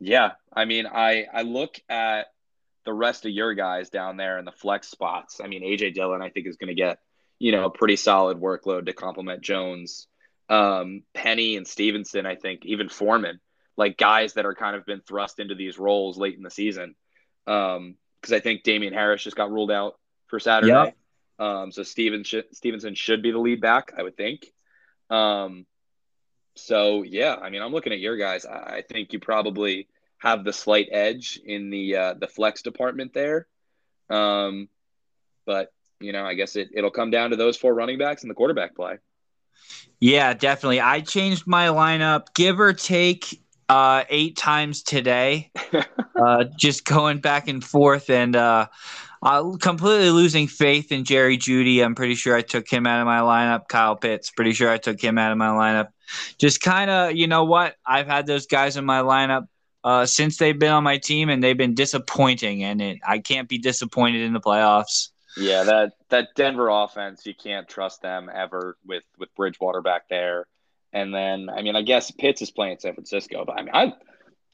yeah. 0.00 0.32
I 0.52 0.64
mean, 0.64 0.86
I 0.86 1.26
I 1.32 1.42
look 1.42 1.80
at 1.88 2.32
the 2.84 2.92
rest 2.92 3.26
of 3.26 3.32
your 3.32 3.54
guys 3.54 3.90
down 3.90 4.16
there 4.16 4.38
in 4.38 4.44
the 4.44 4.52
flex 4.52 4.88
spots. 4.88 5.40
I 5.42 5.46
mean, 5.46 5.62
AJ 5.62 5.90
Dillon, 5.94 6.22
I 6.22 6.30
think, 6.30 6.46
is 6.46 6.56
going 6.56 6.68
to 6.68 6.74
get 6.74 6.98
you 7.38 7.52
know 7.52 7.64
a 7.64 7.70
pretty 7.70 7.96
solid 7.96 8.38
workload 8.38 8.86
to 8.86 8.92
complement 8.92 9.42
Jones. 9.42 10.08
Um, 10.48 11.04
Penny 11.14 11.56
and 11.56 11.66
Stevenson, 11.66 12.26
I 12.26 12.34
think, 12.34 12.66
even 12.66 12.88
Foreman, 12.88 13.40
like 13.76 13.96
guys 13.96 14.34
that 14.34 14.44
are 14.46 14.54
kind 14.54 14.74
of 14.74 14.84
been 14.84 15.00
thrust 15.00 15.38
into 15.38 15.54
these 15.54 15.78
roles 15.78 16.18
late 16.18 16.36
in 16.36 16.42
the 16.42 16.50
season. 16.50 16.96
Um, 17.46 17.94
because 18.20 18.32
I 18.32 18.40
think 18.40 18.62
Damien 18.62 18.92
Harris 18.92 19.22
just 19.22 19.36
got 19.36 19.50
ruled 19.50 19.70
out 19.70 19.98
for 20.26 20.38
Saturday. 20.38 20.72
Yep. 20.72 20.96
Um, 21.38 21.72
so 21.72 21.82
Steven 21.82 22.22
sh- 22.22 22.48
Stevenson 22.52 22.94
should 22.94 23.22
be 23.22 23.30
the 23.30 23.38
lead 23.38 23.60
back, 23.60 23.92
I 23.96 24.02
would 24.02 24.16
think. 24.16 24.52
Um, 25.08 25.66
so 26.54 27.02
yeah, 27.02 27.36
I 27.36 27.50
mean, 27.50 27.62
I'm 27.62 27.72
looking 27.72 27.92
at 27.92 28.00
your 28.00 28.16
guys. 28.16 28.44
I, 28.44 28.76
I 28.76 28.82
think 28.82 29.12
you 29.12 29.20
probably 29.20 29.88
have 30.18 30.44
the 30.44 30.52
slight 30.52 30.88
edge 30.92 31.40
in 31.44 31.70
the 31.70 31.96
uh, 31.96 32.14
the 32.14 32.28
flex 32.28 32.62
department 32.62 33.14
there. 33.14 33.46
Um, 34.10 34.68
but 35.46 35.72
you 36.00 36.12
know, 36.12 36.24
I 36.24 36.34
guess 36.34 36.56
it 36.56 36.70
it'll 36.74 36.90
come 36.90 37.10
down 37.10 37.30
to 37.30 37.36
those 37.36 37.56
four 37.56 37.74
running 37.74 37.98
backs 37.98 38.22
and 38.22 38.30
the 38.30 38.34
quarterback 38.34 38.74
play. 38.74 38.98
Yeah, 39.98 40.32
definitely. 40.34 40.80
I 40.80 41.00
changed 41.00 41.46
my 41.46 41.68
lineup, 41.68 42.34
give 42.34 42.60
or 42.60 42.72
take, 42.72 43.40
uh, 43.70 44.04
eight 44.08 44.36
times 44.36 44.82
today. 44.82 45.52
uh, 46.16 46.44
just 46.58 46.84
going 46.84 47.18
back 47.18 47.46
and 47.46 47.62
forth, 47.62 48.10
and 48.10 48.34
uh, 48.34 48.66
uh, 49.22 49.56
completely 49.60 50.10
losing 50.10 50.48
faith 50.48 50.90
in 50.90 51.04
Jerry 51.04 51.38
Jeudy. 51.38 51.84
I'm 51.84 51.94
pretty 51.94 52.16
sure 52.16 52.34
I 52.34 52.42
took 52.42 52.68
him 52.68 52.84
out 52.84 53.00
of 53.00 53.06
my 53.06 53.20
lineup. 53.20 53.68
Kyle 53.68 53.94
Pitts, 53.94 54.30
pretty 54.30 54.52
sure 54.54 54.68
I 54.68 54.76
took 54.76 55.00
him 55.00 55.18
out 55.18 55.30
of 55.30 55.38
my 55.38 55.50
lineup. 55.50 55.88
Just 56.38 56.60
kind 56.60 56.90
of, 56.90 57.14
you 57.14 57.28
know 57.28 57.44
what? 57.44 57.76
I've 57.86 58.08
had 58.08 58.26
those 58.26 58.46
guys 58.46 58.76
in 58.76 58.84
my 58.84 59.02
lineup 59.02 59.46
uh, 59.84 60.04
since 60.04 60.38
they've 60.38 60.58
been 60.58 60.72
on 60.72 60.82
my 60.82 60.98
team, 60.98 61.28
and 61.28 61.40
they've 61.40 61.56
been 61.56 61.76
disappointing. 61.76 62.64
And 62.64 62.82
it, 62.82 62.98
I 63.06 63.20
can't 63.20 63.48
be 63.48 63.58
disappointed 63.58 64.22
in 64.22 64.32
the 64.32 64.40
playoffs. 64.40 65.10
Yeah, 65.36 65.62
that 65.62 65.92
that 66.08 66.30
Denver 66.34 66.68
offense, 66.68 67.24
you 67.24 67.34
can't 67.40 67.68
trust 67.68 68.02
them 68.02 68.28
ever 68.34 68.76
with 68.84 69.04
with 69.16 69.32
Bridgewater 69.36 69.80
back 69.80 70.08
there. 70.10 70.48
And 70.92 71.14
then, 71.14 71.48
I 71.48 71.62
mean, 71.62 71.76
I 71.76 71.82
guess 71.82 72.10
Pitts 72.10 72.42
is 72.42 72.50
playing 72.50 72.78
San 72.80 72.94
Francisco, 72.94 73.44
but 73.44 73.58
I 73.58 73.62
mean, 73.62 73.74
I 73.74 73.92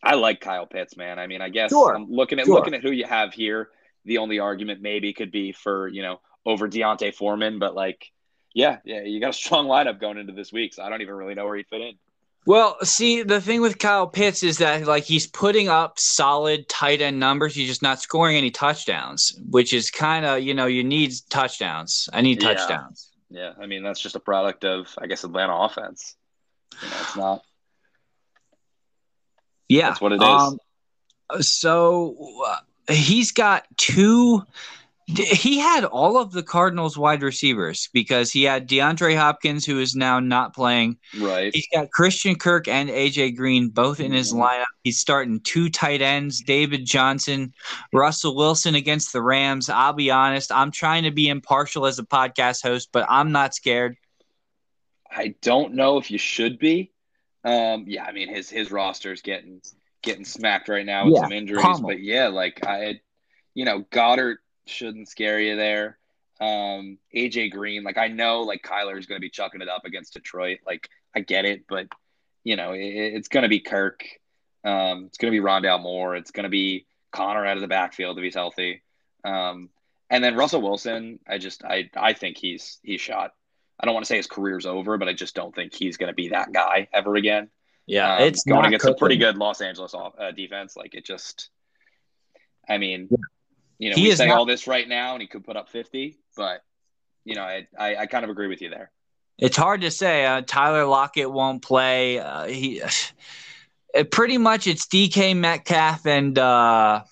I 0.03 0.15
like 0.15 0.41
Kyle 0.41 0.67
Pitts, 0.67 0.97
man. 0.97 1.19
I 1.19 1.27
mean, 1.27 1.41
I 1.41 1.49
guess 1.49 1.71
Sure. 1.71 1.95
I'm 1.95 2.11
looking 2.11 2.39
at 2.39 2.47
Sure. 2.47 2.55
looking 2.55 2.75
at 2.75 2.83
who 2.83 2.91
you 2.91 3.05
have 3.07 3.33
here. 3.33 3.71
The 4.05 4.19
only 4.19 4.39
argument 4.39 4.81
maybe 4.83 5.13
could 5.13 5.33
be 5.33 5.53
for 5.53 5.89
you 5.89 6.03
know 6.03 6.21
over 6.45 6.69
D'Onta 6.69 7.13
Foreman, 7.15 7.59
but 7.59 7.75
like, 7.75 8.11
yeah, 8.55 8.79
yeah, 8.85 9.03
you 9.03 9.19
got 9.21 9.31
a 9.31 9.33
strong 9.33 9.67
lineup 9.67 9.99
going 10.01 10.19
into 10.19 10.33
this 10.33 10.53
week, 10.53 10.75
so 10.75 10.83
I 10.83 10.91
don't 10.91 11.03
even 11.03 11.15
really 11.15 11.35
know 11.35 11.45
where 11.47 11.57
he'd 11.57 11.67
fit 11.69 11.81
in. 11.81 11.95
Well, 12.47 12.77
see, 12.85 13.23
the 13.25 13.41
thing 13.41 13.61
with 13.61 13.79
Kyle 13.79 14.07
Pitts 14.07 14.45
is 14.45 14.59
that 14.59 14.87
like 14.87 15.03
he's 15.03 15.27
putting 15.27 15.69
up 15.69 15.99
solid 15.99 16.69
tight 16.69 17.01
end 17.01 17.19
numbers. 17.19 17.55
He's 17.57 17.67
just 17.67 17.83
not 17.83 18.01
scoring 18.01 18.37
any 18.37 18.53
touchdowns, 18.53 19.37
which 19.51 19.73
is 19.73 19.91
kind 19.91 20.25
of 20.25 20.41
you 20.43 20.55
know 20.55 20.67
you 20.67 20.85
need 20.85 21.13
touchdowns. 21.31 22.09
I 22.13 22.21
need 22.21 22.41
Yeah. 22.41 22.55
touchdowns. 22.55 23.11
Yeah, 23.31 23.55
I 23.61 23.67
mean 23.67 23.83
that's 23.83 24.01
just 24.01 24.15
a 24.15 24.21
product 24.21 24.65
of 24.65 24.95
I 24.99 25.07
guess 25.09 25.25
Atlanta 25.25 25.57
offense. 25.57 26.15
You 26.83 26.89
know, 26.91 26.97
it's 27.01 27.17
not. 27.17 27.43
Yeah, 29.69 29.89
That's 29.89 30.01
what 30.01 30.13
it 30.13 30.23
is. 30.23 30.23
Um, 30.23 30.59
so 31.41 32.17
uh, 32.47 32.93
he's 32.93 33.33
got 33.33 33.67
two. 33.77 34.45
He 35.09 35.59
had 35.59 35.85
all 35.85 36.19
of 36.19 36.33
the 36.33 36.43
Cardinals 36.43 36.99
wide 36.99 37.23
receivers 37.23 37.89
because 37.93 38.33
he 38.33 38.43
had 38.43 38.69
DeAndre 38.69 39.17
Hopkins, 39.17 39.65
who 39.65 39.79
is 39.79 39.95
now 39.95 40.19
not 40.19 40.53
playing. 40.53 40.99
Right. 41.17 41.55
He's 41.55 41.69
got 41.73 41.91
Christian 41.93 42.35
Kirk 42.35 42.67
and 42.67 42.89
AJ 42.91 43.37
Green 43.37 43.69
both 43.69 44.01
in 44.01 44.11
his 44.11 44.33
Mhm. 44.33 44.41
lineup. 44.41 44.65
He's 44.83 44.99
starting 44.99 45.41
two 45.41 45.69
tight 45.69 46.03
ends, 46.03 46.41
David 46.41 46.85
Johnson, 46.87 47.55
Russell 47.93 48.35
Wilson 48.35 48.75
against 48.75 49.13
the 49.13 49.23
Rams. 49.23 49.69
I'll 49.69 49.93
be 49.93 50.11
honest, 50.11 50.51
I'm 50.51 50.73
trying 50.73 51.05
to 51.05 51.13
be 51.13 51.29
impartial 51.29 51.87
as 51.87 52.01
a 52.01 52.05
podcast 52.05 52.65
host, 52.65 52.89
but 52.93 53.07
I'm 53.09 53.31
not 53.31 53.55
scared. 53.55 53.97
I 55.17 55.35
don't 55.41 55.75
know 55.75 55.99
if 55.99 56.11
you 56.11 56.19
should 56.19 56.59
be. 56.59 56.93
Um, 57.45 57.85
yeah, 57.87 58.05
I 58.05 58.13
mean 58.13 58.29
his 58.29 58.51
his 58.51 58.71
roster 58.71 59.13
is 59.13 59.23
getting 59.23 59.63
getting 60.03 60.25
smacked 60.25 60.69
right 60.69 60.85
now 60.85 61.07
with 61.07 61.15
Yeah, 61.15 61.23
some 61.23 61.33
injuries, 61.33 61.81
but 61.81 62.01
yeah, 62.01 62.29
like 62.29 62.65
I, 62.65 63.01
you 63.55 63.65
know, 63.65 63.85
Goddard 63.91 64.39
shouldn't 64.67 65.09
scare 65.09 65.41
you 65.41 65.57
there. 65.57 65.99
Um, 66.41 66.99
AJ 67.15 67.53
Green, 67.53 67.83
like 67.83 67.99
I 67.99 68.09
know, 68.09 68.43
like 68.43 68.63
Kyler 68.63 68.93
Kyler's 68.93 69.07
going 69.07 69.19
to 69.19 69.25
be 69.25 69.31
chucking 69.31 69.63
it 69.63 69.69
up 69.69 69.85
against 69.85 70.13
Detroit. 70.13 70.59
Like 70.67 70.89
I 71.15 71.21
get 71.21 71.45
it, 71.45 71.65
but 71.69 71.87
you 72.45 72.57
know, 72.57 72.73
it, 72.73 72.81
it's 72.81 73.29
going 73.29 73.43
to 73.43 73.49
be 73.49 73.61
Kirk. 73.61 74.05
Um, 74.65 75.07
it's 75.07 75.19
going 75.19 75.33
to 75.33 75.41
be 75.41 75.45
Rondale 75.45 75.81
Moore. 75.83 76.17
It's 76.17 76.31
going 76.31 76.45
to 76.45 76.51
be 76.51 76.87
Conner 77.13 77.47
out 77.47 77.57
of 77.57 77.63
the 77.63 77.69
backfield 77.69 78.19
if 78.19 78.25
he's 78.25 78.35
healthy. 78.35 78.83
Um, 79.25 79.71
and 80.11 80.23
then 80.23 80.37
Russell 80.37 80.63
Wilson, 80.63 81.19
I 81.27 81.39
just 81.39 81.65
I 81.65 81.91
I 81.97 82.13
think 82.13 82.37
he's 82.37 82.79
he's 82.83 83.01
shot. 83.01 83.33
I 83.79 83.85
don't 83.87 83.95
want 83.95 84.05
to 84.05 84.09
say 84.09 84.17
his 84.17 84.27
career's 84.27 84.67
over, 84.67 84.97
but 84.99 85.09
I 85.09 85.13
just 85.13 85.35
don't 85.35 85.55
think 85.55 85.75
he's 85.75 85.97
going 85.97 86.09
to 86.09 86.15
be 86.15 86.29
that 86.31 86.53
guy 86.53 86.89
ever 86.93 87.15
again. 87.17 87.51
Yeah, 87.87 88.17
Um, 88.17 88.23
it's 88.23 88.43
going 88.45 88.65
against 88.67 88.87
a 88.87 88.95
pretty 88.95 89.17
good 89.17 89.37
Los 89.37 89.61
Angeles 89.61 89.95
off, 89.95 90.15
uh, 90.19 90.33
defense. 90.33 90.77
Like 90.77 90.95
it 90.95 91.05
just, 91.05 91.51
I 92.69 92.79
mean, 92.79 93.09
Yeah. 93.11 93.17
you 93.79 93.91
know, 93.91 93.97
He 93.97 94.03
we 94.05 94.11
is 94.11 94.19
say 94.19 94.27
not- 94.27 94.39
all 94.39 94.45
this 94.47 94.67
right 94.67 94.89
now, 94.89 95.13
and 95.13 95.23
he 95.23 95.29
could 95.29 95.45
put 95.45 95.57
up 95.57 95.69
fifty, 95.69 96.19
but 96.37 96.63
you 97.25 97.35
know, 97.35 97.43
I 97.43 97.67
I, 97.79 97.97
I 97.97 98.07
kind 98.07 98.25
of 98.25 98.31
agree 98.31 98.49
with 98.49 98.61
you 98.63 98.71
there. 98.71 98.91
It's 99.39 99.57
hard 99.57 99.83
to 99.83 99.91
say. 99.91 100.25
Uh, 100.25 100.41
Tyler 100.41 100.87
Lockett 100.87 101.31
won't 101.31 101.61
play. 101.63 102.19
Uh, 102.19 102.47
he 102.47 102.83
pretty 104.11 104.39
much 104.39 104.67
it's 104.67 104.87
DK 104.87 105.37
Metcalf 105.37 106.07
and 106.07 106.39
uh, 106.39 107.03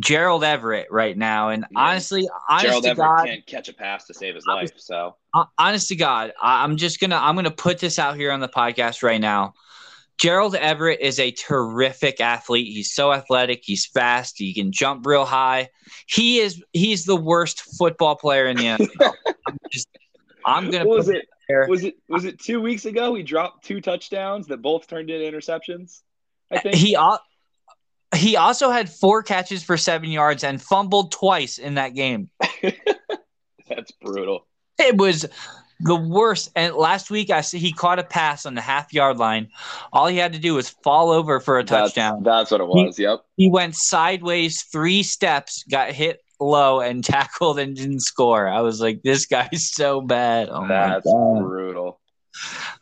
Gerald 0.00 0.42
Everett 0.44 0.88
right 0.90 1.16
now. 1.16 1.50
And 1.50 1.64
Yeah. 1.70 1.80
honestly, 1.80 2.28
honest 2.48 2.64
Gerald 2.66 2.84
to 2.84 2.90
Everett 2.90 3.08
God, 3.08 3.26
can't 3.26 3.46
catch 3.46 3.68
a 3.68 3.72
pass 3.72 4.06
to 4.06 4.14
save 4.14 4.34
his 4.34 4.44
was- 4.46 4.70
life, 4.70 4.72
so 4.78 5.16
uh, 5.34 5.44
honest 5.58 5.88
to 5.88 5.96
God, 5.96 6.32
I'm 6.42 6.76
just 6.76 7.00
gonna 7.00 7.16
I'm 7.16 7.34
gonna 7.36 7.50
put 7.50 7.78
this 7.78 7.98
out 7.98 8.16
here 8.16 8.32
on 8.32 8.40
the 8.40 8.48
podcast 8.48 9.02
right 9.02 9.20
now. 9.20 9.54
Gerald 10.18 10.54
Everett 10.54 11.00
is 11.00 11.20
a 11.20 11.30
terrific 11.30 12.22
athlete. 12.22 12.66
He's 12.68 12.94
so 12.94 13.12
athletic. 13.12 13.60
He's 13.62 13.84
fast. 13.84 14.36
He 14.38 14.54
can 14.54 14.72
jump 14.72 15.06
real 15.06 15.26
high. 15.26 15.68
He 16.08 16.38
is 16.38 16.62
he's 16.72 17.04
the 17.04 17.16
worst 17.16 17.60
football 17.78 18.16
player 18.16 18.46
in 18.46 18.56
the 18.56 18.64
NFL. 18.64 19.12
I'm, 19.46 19.56
just, 19.70 19.88
I'm 20.46 20.70
gonna 20.70 20.86
was 20.86 21.06
put 21.06 21.16
it? 21.16 21.28
Was 21.68 21.84
it 21.84 21.94
was 22.08 22.24
it 22.24 22.40
two 22.40 22.60
weeks 22.60 22.86
ago? 22.86 23.14
He 23.14 23.22
dropped 23.22 23.64
two 23.66 23.80
touchdowns 23.80 24.46
that 24.48 24.62
both 24.62 24.88
turned 24.88 25.10
into 25.10 25.24
interceptions. 25.30 26.00
I 26.50 26.58
think 26.60 26.74
He 26.76 26.96
he 28.14 28.36
also 28.36 28.70
had 28.70 28.88
four 28.90 29.22
catches 29.22 29.62
for 29.62 29.76
seven 29.76 30.10
yards 30.10 30.44
and 30.44 30.60
fumbled 30.62 31.12
twice 31.12 31.58
in 31.58 31.74
that 31.74 31.94
game. 31.94 32.30
that's 33.68 33.92
brutal. 34.00 34.46
It 34.78 34.96
was 34.96 35.26
the 35.80 35.96
worst. 35.96 36.50
And 36.54 36.74
last 36.74 37.10
week, 37.10 37.30
I 37.30 37.40
see 37.40 37.58
he 37.58 37.72
caught 37.72 37.98
a 37.98 38.04
pass 38.04 38.46
on 38.46 38.54
the 38.54 38.60
half 38.60 38.92
yard 38.92 39.18
line. 39.18 39.48
All 39.92 40.06
he 40.06 40.16
had 40.16 40.32
to 40.34 40.38
do 40.38 40.54
was 40.54 40.70
fall 40.70 41.10
over 41.10 41.40
for 41.40 41.58
a 41.58 41.64
That's- 41.64 41.88
touchdown. 41.90 42.22
That's, 42.22 42.50
what 42.50 42.60
it 42.60 42.66
was. 42.66 42.98
yep. 42.98 43.20
He 43.36 43.50
went 43.50 43.74
sideways 43.74 44.62
three 44.62 45.02
steps, 45.02 45.64
got 45.70 45.90
hit 45.92 46.20
low, 46.40 46.80
and 46.80 47.02
tackled 47.04 47.58
and 47.58 47.74
didn't 47.76 48.00
score. 48.00 48.48
I 48.48 48.60
was 48.60 48.80
like, 48.80 49.02
this 49.02 49.26
guy's 49.26 49.70
so 49.70 50.00
bad. 50.00 50.48
Oh 50.50 50.62
my 50.62 50.68
That's 50.68 51.06
God. 51.06 51.42
brutal. 51.42 52.00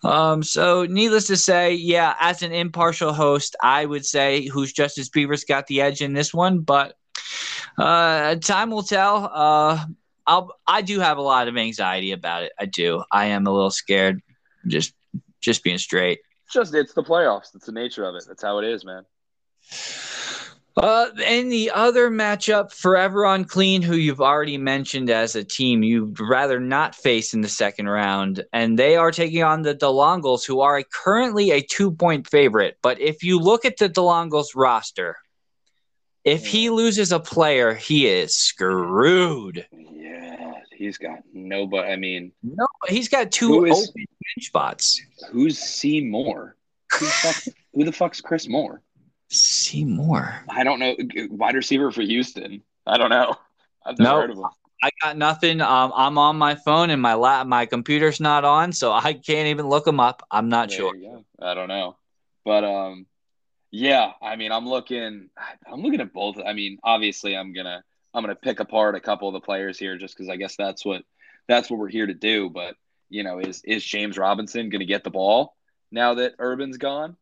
Um, 0.05 0.43
so 0.43 0.85
needless 0.85 1.27
to 1.29 1.37
say, 1.37 1.75
yeah, 1.75 2.15
as 2.21 2.43
an 2.43 2.53
impartial 2.53 3.13
host, 3.13 3.57
I 3.63 3.87
would 3.87 4.05
say 4.05 4.47
who's 4.47 4.73
Justice 4.73 5.09
Beavers 5.09 5.45
got 5.45 5.67
the 5.67 5.81
edge 5.81 6.03
in 6.03 6.13
this 6.13 6.33
one, 6.35 6.61
but 6.61 6.95
uh 7.79 8.37
time 8.37 8.71
will 8.71 8.83
tell. 8.83 9.31
Uh 9.33 9.85
I'll 10.27 10.55
I 10.67 10.83
do 10.83 11.01
have 11.01 11.19
a 11.19 11.23
lot 11.23 11.49
of 11.49 11.57
anxiety 11.57 12.13
about 12.13 12.45
it. 12.45 12.53
I 12.59 12.67
do. 12.67 13.03
I 13.11 13.27
am 13.27 13.47
a 13.47 13.53
little 13.53 13.71
scared. 13.71 14.21
Just 14.67 14.95
just 15.41 15.65
being 15.65 15.79
straight. 15.79 16.21
Just 16.53 16.75
it's 16.75 16.93
the 16.93 17.03
playoffs. 17.03 17.55
It's 17.55 17.67
the 17.67 17.73
nature 17.73 18.05
of 18.05 18.15
it. 18.15 18.25
That's 18.29 18.43
how 18.43 18.59
it 18.59 18.65
is, 18.65 18.85
man. 18.85 19.05
Uh, 20.77 21.07
and 21.25 21.53
the 21.53 21.71
other 21.71 22.11
matchup, 22.11 22.73
Forever 22.73 23.25
Unclean, 23.25 23.81
who 23.81 23.95
you've 23.95 24.21
already 24.21 24.59
mentioned 24.59 25.09
as 25.09 25.37
a 25.37 25.45
team, 25.45 25.85
you'd 25.85 26.19
rather 26.19 26.59
not 26.59 26.97
face 26.97 27.33
in 27.33 27.43
the 27.43 27.49
second 27.49 27.89
round, 27.89 28.45
and 28.53 28.77
they 28.77 28.97
are 28.97 29.13
taking 29.13 29.45
on 29.45 29.63
the 29.63 29.75
DeLongles, 29.75 30.45
who 30.45 30.61
are 30.61 30.83
currently 30.83 31.53
a 31.53 31.61
two-point 31.63 32.29
favorite. 32.29 32.77
But 32.83 33.01
if 33.01 33.23
you 33.23 33.39
look 33.39 33.65
at 33.65 33.77
the 33.77 33.89
DeLongles 33.89 34.49
roster, 34.57 35.17
if 36.25 36.45
he 36.45 36.71
loses 36.71 37.13
a 37.13 37.21
player, 37.21 37.73
he 37.75 38.09
is 38.09 38.35
screwed. 38.37 39.67
Yeah, 39.71 40.55
he's 40.77 40.99
got 40.99 41.21
nobody. 41.33 41.93
I 41.93 41.97
mean, 41.97 42.33
No, 42.43 42.67
he's 42.89 43.09
got 43.09 43.31
two 43.31 43.65
is- 43.67 43.91
open 43.91 44.05
bench 44.37 44.47
spots. 44.47 45.01
who's 45.31 45.57
C 45.59 46.01
Moore? 46.01 46.57
Who 46.99 47.07
who 47.75 47.85
the 47.85 47.93
fuck's 47.93 48.21
Chris 48.21 48.49
Moore? 48.49 48.81
Seymour. 49.35 50.45
I 50.49 50.65
don't 50.65 50.79
know. 50.79 50.97
Wide 51.31 51.55
receiver 51.55 51.91
for 51.91 52.03
Houston. 52.03 52.63
I 52.87 52.99
don't 52.99 53.11
know. 53.11 53.35
I've 53.85 53.99
never 53.99 54.11
No. 54.11 54.21
heard 54.21 54.31
of 54.31 54.39
him. 54.39 54.45
I 54.83 54.91
got 55.03 55.17
nothing. 55.17 55.61
Um, 55.63 55.93
I'm 55.95 56.19
on 56.19 56.37
my 56.37 56.55
phone 56.57 56.91
and 56.91 57.01
my 57.01 57.15
lap, 57.15 57.47
my 57.47 57.65
computer's 57.65 58.21
not 58.21 58.45
on, 58.45 58.73
so 58.73 58.93
I 58.93 59.15
can't 59.15 59.49
even 59.49 59.67
look 59.69 59.87
him 59.87 59.99
up. 59.99 60.27
I'm 60.31 60.49
not 60.51 60.69
There 60.69 60.79
sure. 60.79 60.95
I 61.41 61.55
don't 61.55 61.69
know, 61.69 61.97
but 62.45 62.65
um, 62.65 63.07
yeah. 63.71 64.13
I 64.21 64.37
mean, 64.37 64.53
I'm 64.53 64.69
looking. 64.69 65.31
I'm 65.67 65.81
looking 65.83 66.01
at 66.01 66.13
both. 66.13 66.39
I 66.45 66.53
mean, 66.53 66.79
obviously, 66.85 67.35
I'm 67.35 67.55
gonna 67.55 67.83
I'm 68.13 68.23
gonna 68.23 68.35
pick 68.35 68.61
apart 68.61 68.95
a 68.95 69.01
couple 69.01 69.29
of 69.29 69.33
the 69.35 69.41
players 69.41 69.79
here 69.79 69.97
just 69.97 70.15
because 70.17 70.29
I 70.29 70.37
guess 70.37 70.57
that's 70.57 70.85
what 70.85 71.03
that's 71.49 71.71
what 71.71 71.79
we're 71.81 71.89
here 71.89 72.07
to 72.07 72.15
do. 72.15 72.51
But 72.51 72.77
you 73.09 73.23
know, 73.23 73.39
is 73.39 73.63
is 73.65 73.83
James 73.83 74.19
Robinson 74.19 74.69
gonna 74.69 74.85
get 74.85 75.03
the 75.03 75.11
ball 75.11 75.57
now 75.91 76.15
that 76.15 76.35
Urban's 76.39 76.77
gone? 76.77 77.17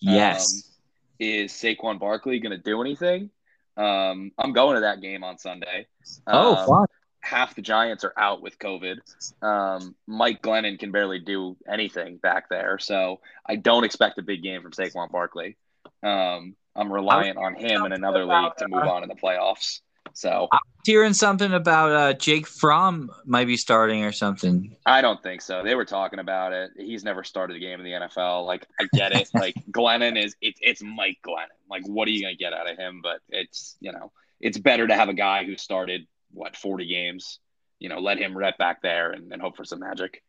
Yes. 0.00 0.54
Um, 0.54 0.71
is 1.18 1.52
Saquon 1.52 1.98
Barkley 1.98 2.40
going 2.40 2.52
to 2.56 2.62
do 2.62 2.80
anything? 2.80 3.30
Um, 3.76 4.32
I'm 4.38 4.52
going 4.52 4.74
to 4.74 4.80
that 4.82 5.00
game 5.00 5.24
on 5.24 5.38
Sunday. 5.38 5.86
oh, 6.26 6.56
Um, 6.56 6.66
fun. 6.66 6.86
Half 7.20 7.54
the 7.54 7.62
Giants 7.62 8.02
are 8.04 8.12
out 8.16 8.42
with 8.42 8.58
COVID. 8.58 8.96
Um, 9.42 9.94
Mike 10.08 10.42
Glennon 10.42 10.78
can 10.78 10.90
barely 10.90 11.20
do 11.20 11.56
anything 11.68 12.16
back 12.16 12.48
there, 12.48 12.78
so 12.80 13.20
I 13.46 13.54
don't 13.56 13.84
expect 13.84 14.18
a 14.18 14.22
big 14.22 14.42
game 14.42 14.60
from 14.62 14.72
Saquon 14.72 15.10
Barkley. 15.10 15.56
Um, 16.02 16.56
I'm 16.74 16.92
reliant 16.92 17.38
on 17.38 17.54
him 17.54 17.84
in 17.84 17.92
another 17.92 18.24
league 18.24 18.56
to 18.58 18.66
move 18.68 18.82
on 18.84 19.04
in 19.04 19.08
the 19.08 19.14
playoffs. 19.14 19.80
So 20.14 20.48
Hearing 20.84 21.12
something 21.12 21.52
about 21.52 21.92
uh, 21.92 22.12
Jake 22.14 22.46
Fromm 22.46 23.08
might 23.24 23.46
be 23.46 23.56
starting 23.56 24.02
or 24.02 24.10
something. 24.10 24.74
I 24.84 25.00
don't 25.00 25.22
think 25.22 25.40
so. 25.40 25.62
They 25.62 25.76
were 25.76 25.84
talking 25.84 26.18
about 26.18 26.52
it. 26.52 26.72
He's 26.76 27.04
never 27.04 27.22
started 27.22 27.56
a 27.56 27.60
game 27.60 27.78
in 27.78 27.84
the 27.84 27.92
NFL. 27.92 28.46
Like 28.46 28.66
I 28.80 28.88
get 28.92 29.12
it. 29.12 29.30
like 29.34 29.54
Glennon 29.70 30.20
is 30.20 30.34
it's 30.40 30.58
it's 30.60 30.82
Mike 30.82 31.18
Glennon. 31.24 31.46
Like 31.70 31.86
what 31.86 32.08
are 32.08 32.10
you 32.10 32.22
gonna 32.22 32.34
get 32.34 32.52
out 32.52 32.68
of 32.68 32.76
him? 32.76 33.00
But 33.00 33.20
it's 33.28 33.76
you 33.80 33.92
know 33.92 34.10
it's 34.40 34.58
better 34.58 34.88
to 34.88 34.94
have 34.94 35.08
a 35.08 35.14
guy 35.14 35.44
who 35.44 35.56
started 35.56 36.06
what 36.32 36.56
40 36.56 36.86
games. 36.86 37.38
You 37.78 37.88
know, 37.88 38.00
let 38.00 38.18
him 38.18 38.36
rep 38.36 38.58
back 38.58 38.82
there 38.82 39.12
and, 39.12 39.32
and 39.32 39.40
hope 39.40 39.56
for 39.56 39.64
some 39.64 39.78
magic. 39.78 40.22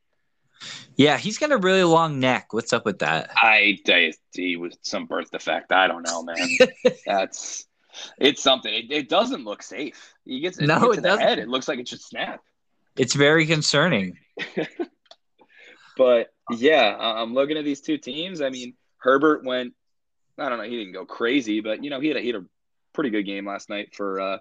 Yeah, 0.96 1.18
he's 1.18 1.40
got 1.40 1.52
a 1.52 1.58
really 1.58 1.84
long 1.84 2.20
neck. 2.20 2.54
What's 2.54 2.74
up 2.74 2.86
with 2.86 3.00
that? 3.00 3.32
I, 3.36 3.80
I 3.88 4.14
he 4.34 4.56
was 4.56 4.78
some 4.84 5.08
birth 5.08 5.32
defect. 5.32 5.72
I 5.72 5.88
don't 5.88 6.04
know, 6.04 6.24
man. 6.24 6.48
That's 7.06 7.66
it's 8.20 8.42
something. 8.42 8.74
It, 8.74 8.92
it 8.92 9.10
doesn't 9.10 9.44
look 9.44 9.62
safe. 9.64 10.14
He 10.26 10.40
gets 10.40 10.58
it, 10.58 10.68
No, 10.68 10.92
it 10.92 11.02
doesn't. 11.04 11.20
head. 11.22 11.40
It 11.40 11.48
looks 11.48 11.68
like 11.68 11.80
it 11.80 11.88
should 11.88 12.02
snap. 12.02 12.42
It's 12.96 13.14
very 13.16 13.46
concerning. 13.46 14.18
But 15.96 16.34
yeah, 16.52 16.96
I'm 17.00 17.34
looking 17.34 17.58
at 17.58 17.66
these 17.66 17.82
two 17.82 17.98
teams. 18.00 18.42
I 18.42 18.50
mean, 18.50 18.74
Herbert 18.98 19.46
went. 19.46 19.74
I 20.40 20.50
don't 20.50 20.58
know. 20.58 20.64
He 20.64 20.78
didn't 20.78 20.94
go 20.94 21.06
crazy, 21.06 21.60
but 21.60 21.84
you 21.84 21.92
know, 21.92 22.00
he 22.00 22.08
had 22.08 22.18
a, 22.18 22.20
he 22.20 22.28
had 22.28 22.38
a 22.38 22.46
pretty 22.94 23.12
good 23.12 23.24
game 23.24 23.46
last 23.48 23.70
night 23.70 23.94
for 23.94 24.20
uh, 24.20 24.38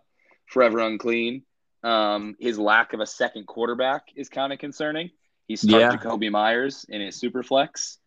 Forever 0.46 0.78
Unclean. 0.78 1.42
Um, 1.82 2.36
his 2.40 2.58
lack 2.58 2.94
of 2.94 3.00
a 3.00 3.06
second 3.06 3.46
quarterback 3.46 4.04
is 4.16 4.30
kind 4.30 4.52
of 4.52 4.58
concerning. 4.60 5.10
He 5.46 5.56
started 5.56 5.78
Yeah. 5.78 5.96
Jakobi 5.96 6.30
Meyers 6.30 6.86
in 6.88 7.02
his 7.02 7.16
super 7.16 7.42
flex. 7.42 7.98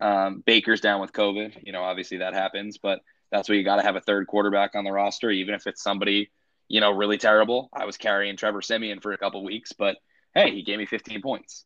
Um, 0.00 0.42
Baker's 0.44 0.80
down 0.80 1.00
with 1.00 1.12
COVID. 1.12 1.64
You 1.64 1.72
know, 1.72 1.82
obviously 1.84 2.18
that 2.18 2.34
happens, 2.34 2.78
but 2.78 3.00
that's 3.30 3.48
where 3.48 3.56
you 3.56 3.64
got 3.64 3.76
to 3.76 3.82
have 3.82 3.96
a 3.96 4.00
third 4.00 4.26
quarterback 4.26 4.74
on 4.74 4.84
the 4.84 4.92
roster, 4.92 5.30
even 5.30 5.54
if 5.54 5.66
it's 5.66 5.82
somebody 5.82 6.30
you 6.68 6.80
know 6.80 6.90
really 6.90 7.18
terrible. 7.18 7.68
I 7.72 7.84
was 7.84 7.96
carrying 7.96 8.36
Trevor 8.36 8.62
Siemian 8.62 9.00
for 9.00 9.12
a 9.12 9.18
couple 9.18 9.44
weeks, 9.44 9.72
but 9.72 9.96
hey, 10.34 10.50
he 10.50 10.62
gave 10.62 10.78
me 10.78 10.86
15 10.86 11.22
points. 11.22 11.64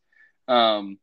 Um, 0.48 0.98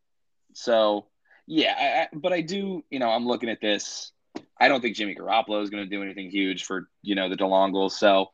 so 0.53 1.07
yeah, 1.45 2.07
I, 2.11 2.15
but 2.15 2.33
I 2.33 2.41
do, 2.41 2.83
you 2.89 2.99
know, 2.99 3.09
I'm 3.09 3.25
looking 3.25 3.49
at 3.49 3.61
this. 3.61 4.11
I 4.59 4.67
don't 4.67 4.81
think 4.81 4.95
Jimmy 4.95 5.15
Garoppolo 5.15 5.63
is 5.63 5.69
going 5.69 5.83
to 5.83 5.89
do 5.89 6.03
anything 6.03 6.29
huge 6.29 6.63
for 6.63 6.89
you 7.01 7.15
know 7.15 7.29
the 7.29 7.37
DeLongles. 7.37 7.91
So, 7.91 8.31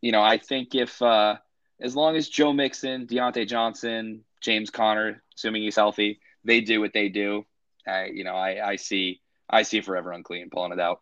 you 0.00 0.12
know, 0.12 0.22
I 0.22 0.38
think 0.38 0.74
if 0.74 1.00
uh, 1.00 1.36
as 1.80 1.96
long 1.96 2.16
as 2.16 2.28
Joe 2.28 2.52
Mixon, 2.52 3.06
Diontae 3.06 3.48
Johnson, 3.48 4.24
James 4.40 4.70
Conner, 4.70 5.22
assuming 5.36 5.62
he's 5.62 5.76
healthy, 5.76 6.20
they 6.44 6.60
do 6.60 6.80
what 6.80 6.92
they 6.92 7.08
do. 7.08 7.44
I, 7.86 8.06
you 8.06 8.24
know, 8.24 8.34
I, 8.34 8.70
I 8.70 8.76
see, 8.76 9.20
I 9.48 9.62
see 9.62 9.80
Forever 9.80 10.12
Unclean 10.12 10.50
pulling 10.50 10.72
it 10.72 10.80
out. 10.80 11.00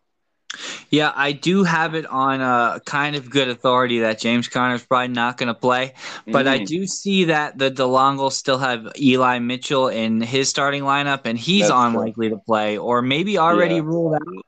Yeah, 0.89 1.11
I 1.15 1.31
do 1.31 1.63
have 1.63 1.95
it 1.95 2.05
on 2.05 2.41
a 2.41 2.79
kind 2.85 3.15
of 3.15 3.29
good 3.29 3.49
authority 3.49 3.99
that 3.99 4.19
James 4.19 4.47
Conner 4.47 4.75
is 4.75 4.85
probably 4.85 5.09
not 5.09 5.37
going 5.37 5.47
to 5.47 5.53
play, 5.53 5.93
but 6.27 6.47
I 6.47 6.59
Mhm. 6.59 6.67
do 6.67 6.87
see 6.87 7.25
that 7.25 7.57
the 7.57 7.71
DeLongles 7.71 8.33
still 8.33 8.57
have 8.57 8.91
Eli 8.99 9.39
Mitchell 9.39 9.87
in 9.87 10.21
his 10.21 10.49
starting 10.49 10.83
lineup, 10.83 11.21
and 11.25 11.37
he's 11.37 11.67
That's 11.67 11.79
true. 11.79 11.85
unlikely 11.99 12.29
to 12.29 12.37
play, 12.37 12.77
or 12.77 13.01
maybe 13.01 13.37
already 13.37 13.75
Yeah. 13.75 13.81
ruled 13.81 14.15
out. 14.15 14.45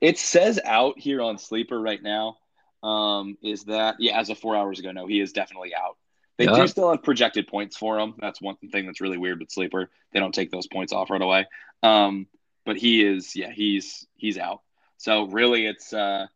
It 0.00 0.18
says 0.18 0.60
out 0.64 0.98
here 0.98 1.22
on 1.22 1.38
Sleeper 1.38 1.80
right 1.80 2.02
now. 2.02 2.38
Um, 2.82 3.38
is 3.42 3.64
that 3.64 3.96
yeah? 3.98 4.18
As 4.18 4.28
of 4.30 4.38
four 4.38 4.54
hours 4.54 4.78
ago, 4.78 4.92
no, 4.92 5.06
he 5.06 5.20
is 5.20 5.32
definitely 5.32 5.74
out. 5.74 5.96
They 6.36 6.44
Yeah. 6.44 6.54
do 6.54 6.68
still 6.68 6.90
have 6.90 7.02
projected 7.02 7.48
points 7.48 7.76
for 7.76 7.98
him. 7.98 8.14
That's 8.18 8.40
one 8.42 8.56
thing 8.70 8.86
that's 8.86 9.00
really 9.00 9.16
weird 9.16 9.40
with 9.40 9.50
Sleeper. 9.50 9.90
They 10.12 10.20
don't 10.20 10.34
take 10.34 10.50
those 10.50 10.66
points 10.66 10.92
off 10.92 11.10
right 11.10 11.22
away. 11.22 11.46
Um, 11.82 12.26
but 12.64 12.76
he 12.76 13.02
is 13.04 13.34
yeah, 13.34 13.50
he's 13.50 14.06
he's 14.16 14.36
out. 14.36 14.60
So 14.98 15.26
really, 15.26 15.66
it's 15.66 15.92
uh, 15.92 16.26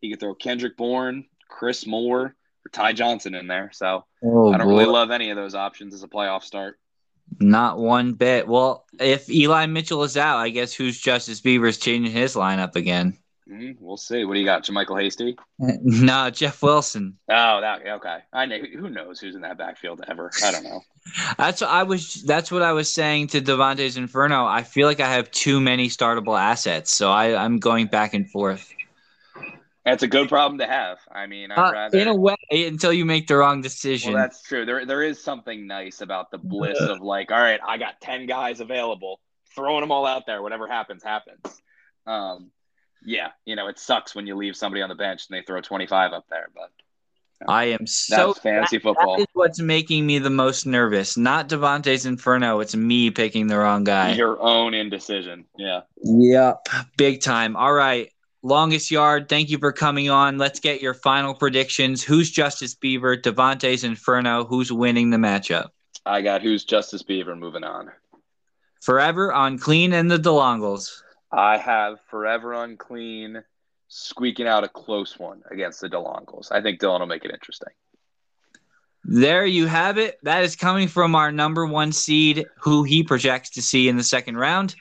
he 0.00 0.10
could 0.10 0.20
throw 0.20 0.34
Kendrick 0.34 0.76
Bourne, 0.76 1.24
Chris 1.48 1.86
Moore, 1.86 2.20
or 2.66 2.70
Ty 2.72 2.92
Johnson 2.92 3.34
in 3.34 3.46
there. 3.46 3.70
So 3.72 4.04
Oh, 4.22 4.52
I 4.52 4.58
don't 4.58 4.68
really 4.68 4.86
love 4.86 5.10
any 5.10 5.30
of 5.30 5.36
those 5.36 5.54
options 5.54 5.94
as 5.94 6.02
a 6.02 6.08
playoff 6.08 6.42
start. 6.42 6.78
Not 7.40 7.78
one 7.78 8.12
bit. 8.12 8.46
Well, 8.46 8.84
if 9.00 9.28
Eli 9.30 9.66
Mitchell 9.66 10.02
is 10.04 10.16
out, 10.16 10.38
I 10.38 10.50
guess 10.50 10.72
who's 10.72 11.00
Justice 11.00 11.40
Beaver's 11.40 11.78
changing 11.78 12.12
his 12.12 12.34
lineup 12.34 12.76
again? 12.76 13.18
Mhm, 13.50 13.76
we'll 13.78 13.98
see. 13.98 14.24
What 14.24 14.34
do 14.34 14.40
you 14.40 14.46
got, 14.46 14.64
JaMycal 14.64 15.00
Hasty? 15.02 15.36
no, 15.58 16.30
Jeff 16.30 16.62
Wilson. 16.62 17.18
Oh, 17.28 17.60
that 17.60 17.86
okay. 17.86 18.18
I 18.32 18.46
know 18.46 18.58
who 18.58 18.88
knows 18.88 19.20
who's 19.20 19.34
in 19.34 19.42
that 19.42 19.58
backfield 19.58 20.02
ever. 20.08 20.30
I 20.42 20.50
don't 20.50 20.64
know. 20.64 20.80
That's 21.36 21.60
what 21.60 21.68
I 21.68 21.82
was. 21.82 22.22
That's 22.22 22.50
what 22.50 22.62
I 22.62 22.72
was 22.72 22.90
saying 22.90 23.26
to 23.28 23.42
Devontae's 23.42 23.98
Inferno. 23.98 24.46
I 24.46 24.62
feel 24.62 24.88
like 24.88 25.00
I 25.00 25.12
have 25.12 25.30
too 25.30 25.60
many 25.60 25.88
startable 25.88 26.40
assets, 26.40 26.96
so 26.96 27.10
I, 27.10 27.36
I'm 27.36 27.58
going 27.58 27.86
back 27.88 28.14
and 28.14 28.30
forth. 28.30 28.72
That's 29.84 30.02
a 30.02 30.08
good 30.08 30.30
problem 30.30 30.58
to 30.60 30.66
have. 30.66 30.96
I 31.12 31.26
mean, 31.26 31.50
I'd 31.50 31.58
Uh, 31.58 31.72
rather. 31.72 31.98
in 31.98 32.08
a 32.08 32.14
way, 32.16 32.36
until 32.50 32.94
you 32.94 33.04
make 33.04 33.26
the 33.26 33.36
wrong 33.36 33.56
well, 33.56 33.62
decision. 33.62 34.14
that's 34.14 34.40
true. 34.42 34.64
There, 34.64 34.86
there 34.86 35.02
is 35.02 35.22
something 35.22 35.66
nice 35.66 36.00
about 36.00 36.30
the 36.30 36.38
bliss 36.38 36.80
of 36.80 37.02
like, 37.02 37.30
all 37.30 37.38
right, 37.38 37.60
I 37.66 37.76
got 37.76 38.00
ten 38.00 38.24
guys 38.24 38.60
available, 38.60 39.20
throwing 39.54 39.82
them 39.82 39.92
all 39.92 40.06
out 40.06 40.24
there. 40.24 40.40
Whatever 40.40 40.66
happens, 40.66 41.02
happens. 41.04 41.60
Um, 42.06 42.50
yeah, 43.04 43.28
you 43.44 43.56
know, 43.56 43.68
it 43.68 43.78
sucks 43.78 44.14
when 44.14 44.26
you 44.26 44.36
leave 44.36 44.56
somebody 44.56 44.82
on 44.82 44.88
the 44.88 44.94
bench 44.94 45.26
and 45.28 45.36
they 45.36 45.42
throw 45.42 45.60
twenty 45.60 45.86
five 45.86 46.12
up 46.12 46.26
there, 46.30 46.48
but 46.54 46.70
I 47.48 47.64
am 47.64 47.86
so. 47.86 48.32
fantasy 48.32 48.78
That 48.78 48.82
football. 48.82 49.20
is 49.20 49.26
what's 49.34 49.60
making 49.60 50.06
me 50.06 50.18
the 50.18 50.30
most 50.30 50.66
nervous. 50.66 51.16
Not 51.16 51.48
Devontae's 51.48 52.06
Inferno. 52.06 52.60
It's 52.60 52.74
me 52.74 53.10
picking 53.10 53.48
the 53.48 53.58
wrong 53.58 53.84
guy. 53.84 54.12
Your 54.12 54.40
own 54.40 54.72
indecision. 54.72 55.44
Yeah. 55.58 55.80
Yep. 56.02 56.68
Big 56.96 57.20
time. 57.20 57.56
All 57.56 57.74
right. 57.74 58.10
Longest 58.42 58.90
yard. 58.90 59.28
Thank 59.28 59.50
you 59.50 59.58
for 59.58 59.72
coming 59.72 60.10
on. 60.10 60.38
Let's 60.38 60.60
get 60.60 60.80
your 60.80 60.94
final 60.94 61.34
predictions. 61.34 62.02
Who's 62.02 62.30
Justice 62.30 62.74
Beaver? 62.74 63.16
Devontae's 63.16 63.84
Inferno. 63.84 64.44
Who's 64.44 64.70
winning 64.72 65.10
the 65.10 65.16
matchup? 65.16 65.68
I 66.06 66.20
got 66.22 66.42
who's 66.42 66.64
Justice 66.64 67.02
Beaver 67.02 67.36
moving 67.36 67.64
on. 67.64 67.90
Forever 68.82 69.32
Unclean 69.34 69.94
and 69.94 70.10
the 70.10 70.18
DeLongles. 70.18 70.90
I 71.32 71.58
have 71.58 72.00
Forever 72.10 72.52
Unclean 72.52 73.42
squeaking 73.88 74.46
out 74.46 74.64
a 74.64 74.68
close 74.68 75.18
one 75.18 75.42
against 75.50 75.80
the 75.80 75.88
DeLongles. 75.88 76.50
I 76.50 76.60
think 76.62 76.80
Dylan 76.80 77.00
will 77.00 77.06
make 77.06 77.24
it 77.24 77.30
interesting. 77.32 77.72
There 79.06 79.44
you 79.44 79.66
have 79.66 79.98
it. 79.98 80.18
That 80.22 80.44
is 80.44 80.56
coming 80.56 80.88
from 80.88 81.14
our 81.14 81.30
number 81.30 81.66
one 81.66 81.92
seed, 81.92 82.46
who 82.58 82.84
he 82.84 83.02
projects 83.02 83.50
to 83.50 83.62
see 83.62 83.88
in 83.88 83.98
the 83.98 84.02
second 84.02 84.38
round. 84.38 84.74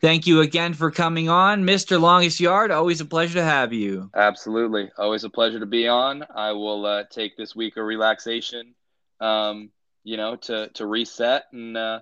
Thank 0.00 0.26
you 0.26 0.40
again 0.40 0.72
for 0.72 0.90
coming 0.90 1.28
on, 1.28 1.64
Mr. 1.64 2.00
Longest 2.00 2.40
Yard. 2.40 2.70
Always 2.70 3.02
a 3.02 3.04
pleasure 3.04 3.34
to 3.34 3.44
have 3.44 3.74
you. 3.74 4.10
Absolutely. 4.14 4.90
Always 4.96 5.24
a 5.24 5.30
pleasure 5.30 5.60
to 5.60 5.66
be 5.66 5.88
on. 5.88 6.24
I 6.34 6.52
will 6.52 6.86
uh, 6.86 7.04
take 7.10 7.36
this 7.36 7.54
week 7.54 7.76
of 7.76 7.84
relaxation, 7.84 8.74
um, 9.20 9.70
you 10.04 10.16
know, 10.16 10.36
to, 10.36 10.68
to 10.68 10.86
reset 10.86 11.44
and 11.52 11.76
uh, 11.76 12.00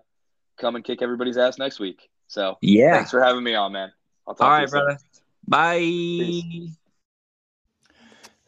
come 0.56 0.76
and 0.76 0.84
kick 0.84 1.02
everybody's 1.02 1.36
ass 1.36 1.58
next 1.58 1.80
week. 1.80 2.08
So 2.26 2.58
Yeah. 2.60 2.96
thanks 2.96 3.10
for 3.10 3.22
having 3.22 3.44
me 3.44 3.54
on, 3.54 3.72
man. 3.72 3.92
I'll 4.26 4.34
talk 4.34 4.46
All 4.46 4.56
to 4.56 4.60
right, 4.62 4.70
brother. 4.70 4.98
Bye. 5.46 5.78
Peace. 5.78 6.76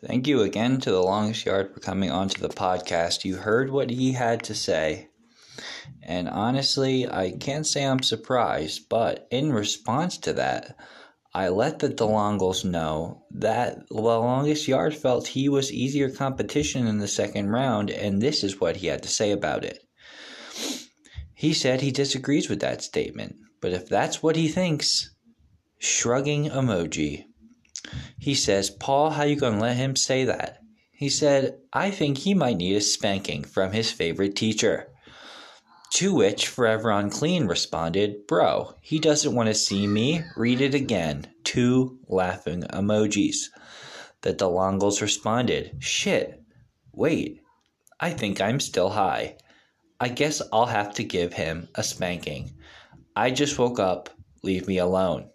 Thank 0.06 0.26
you 0.26 0.42
again 0.42 0.80
to 0.82 0.90
the 0.90 1.02
longest 1.02 1.44
yard 1.44 1.72
for 1.72 1.80
coming 1.80 2.10
onto 2.10 2.40
the 2.40 2.48
podcast. 2.48 3.24
You 3.24 3.36
heard 3.36 3.70
what 3.70 3.90
he 3.90 4.12
had 4.12 4.42
to 4.44 4.54
say. 4.54 5.08
And 6.02 6.28
honestly, 6.28 7.08
I 7.08 7.32
can't 7.32 7.66
say 7.66 7.84
I'm 7.84 8.02
surprised, 8.02 8.88
but 8.88 9.26
in 9.30 9.52
response 9.52 10.18
to 10.18 10.32
that, 10.34 10.76
I 11.34 11.48
let 11.48 11.80
the 11.80 11.88
DeLongles 11.88 12.64
know 12.64 13.24
that 13.30 13.88
the 13.88 14.00
longest 14.00 14.68
yard 14.68 14.94
felt 14.94 15.26
he 15.26 15.48
was 15.48 15.72
easier 15.72 16.08
competition 16.08 16.86
in 16.86 16.98
the 16.98 17.08
second 17.08 17.50
round, 17.50 17.90
and 17.90 18.22
this 18.22 18.44
is 18.44 18.60
what 18.60 18.76
he 18.76 18.86
had 18.86 19.02
to 19.02 19.08
say 19.08 19.32
about 19.32 19.64
it. 19.64 19.82
He 21.34 21.52
said 21.52 21.80
he 21.80 21.90
disagrees 21.90 22.48
with 22.48 22.60
that 22.60 22.82
statement, 22.82 23.36
but 23.66 23.72
if 23.72 23.88
that's 23.88 24.22
what 24.22 24.36
he 24.36 24.46
thinks, 24.46 25.10
shrugging 25.76 26.44
emoji. 26.50 27.24
He 28.16 28.32
says, 28.32 28.70
Paul, 28.70 29.10
how 29.10 29.24
you 29.24 29.34
gonna 29.34 29.58
let 29.58 29.76
him 29.76 29.96
say 29.96 30.24
that? 30.24 30.60
He 30.92 31.08
said, 31.08 31.58
I 31.72 31.90
think 31.90 32.18
he 32.18 32.32
might 32.32 32.58
need 32.58 32.76
a 32.76 32.80
spanking 32.80 33.42
from 33.42 33.72
his 33.72 33.90
favorite 33.90 34.36
teacher. 34.36 34.86
To 35.94 36.14
which 36.14 36.46
Forever 36.46 36.90
Unclean 36.90 37.48
responded, 37.48 38.28
Bro, 38.28 38.76
he 38.80 39.00
doesn't 39.00 39.34
want 39.34 39.48
to 39.48 39.54
see 39.54 39.88
me. 39.88 40.22
Read 40.36 40.60
it 40.60 40.76
again. 40.76 41.26
Two 41.42 41.98
laughing 42.06 42.62
emojis. 42.72 43.46
The 44.20 44.32
DeLongles 44.32 45.00
responded, 45.00 45.78
Shit. 45.80 46.40
Wait. 46.92 47.40
I 47.98 48.10
think 48.10 48.40
I'm 48.40 48.60
still 48.60 48.90
high. 48.90 49.38
I 49.98 50.06
guess 50.06 50.40
I'll 50.52 50.66
have 50.66 50.94
to 50.94 51.02
give 51.02 51.32
him 51.32 51.68
a 51.74 51.82
spanking. 51.82 52.52
I 53.16 53.30
just 53.30 53.58
woke 53.58 53.80
up. 53.80 54.10
Leave 54.42 54.68
me 54.68 54.76
alone. 54.76 55.30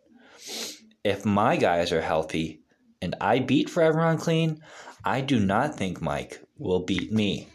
If 1.04 1.26
my 1.26 1.58
guys 1.58 1.92
are 1.92 2.02
healthy 2.02 2.62
and 3.02 3.16
I 3.20 3.40
beat 3.40 3.72
Forever 3.72 4.00
Unclean, 4.02 4.62
I 5.04 5.22
do 5.22 5.40
not 5.40 5.76
think 5.76 6.00
Mike 6.00 6.40
will 6.60 6.86
beat 6.86 7.12
me. 7.12 7.48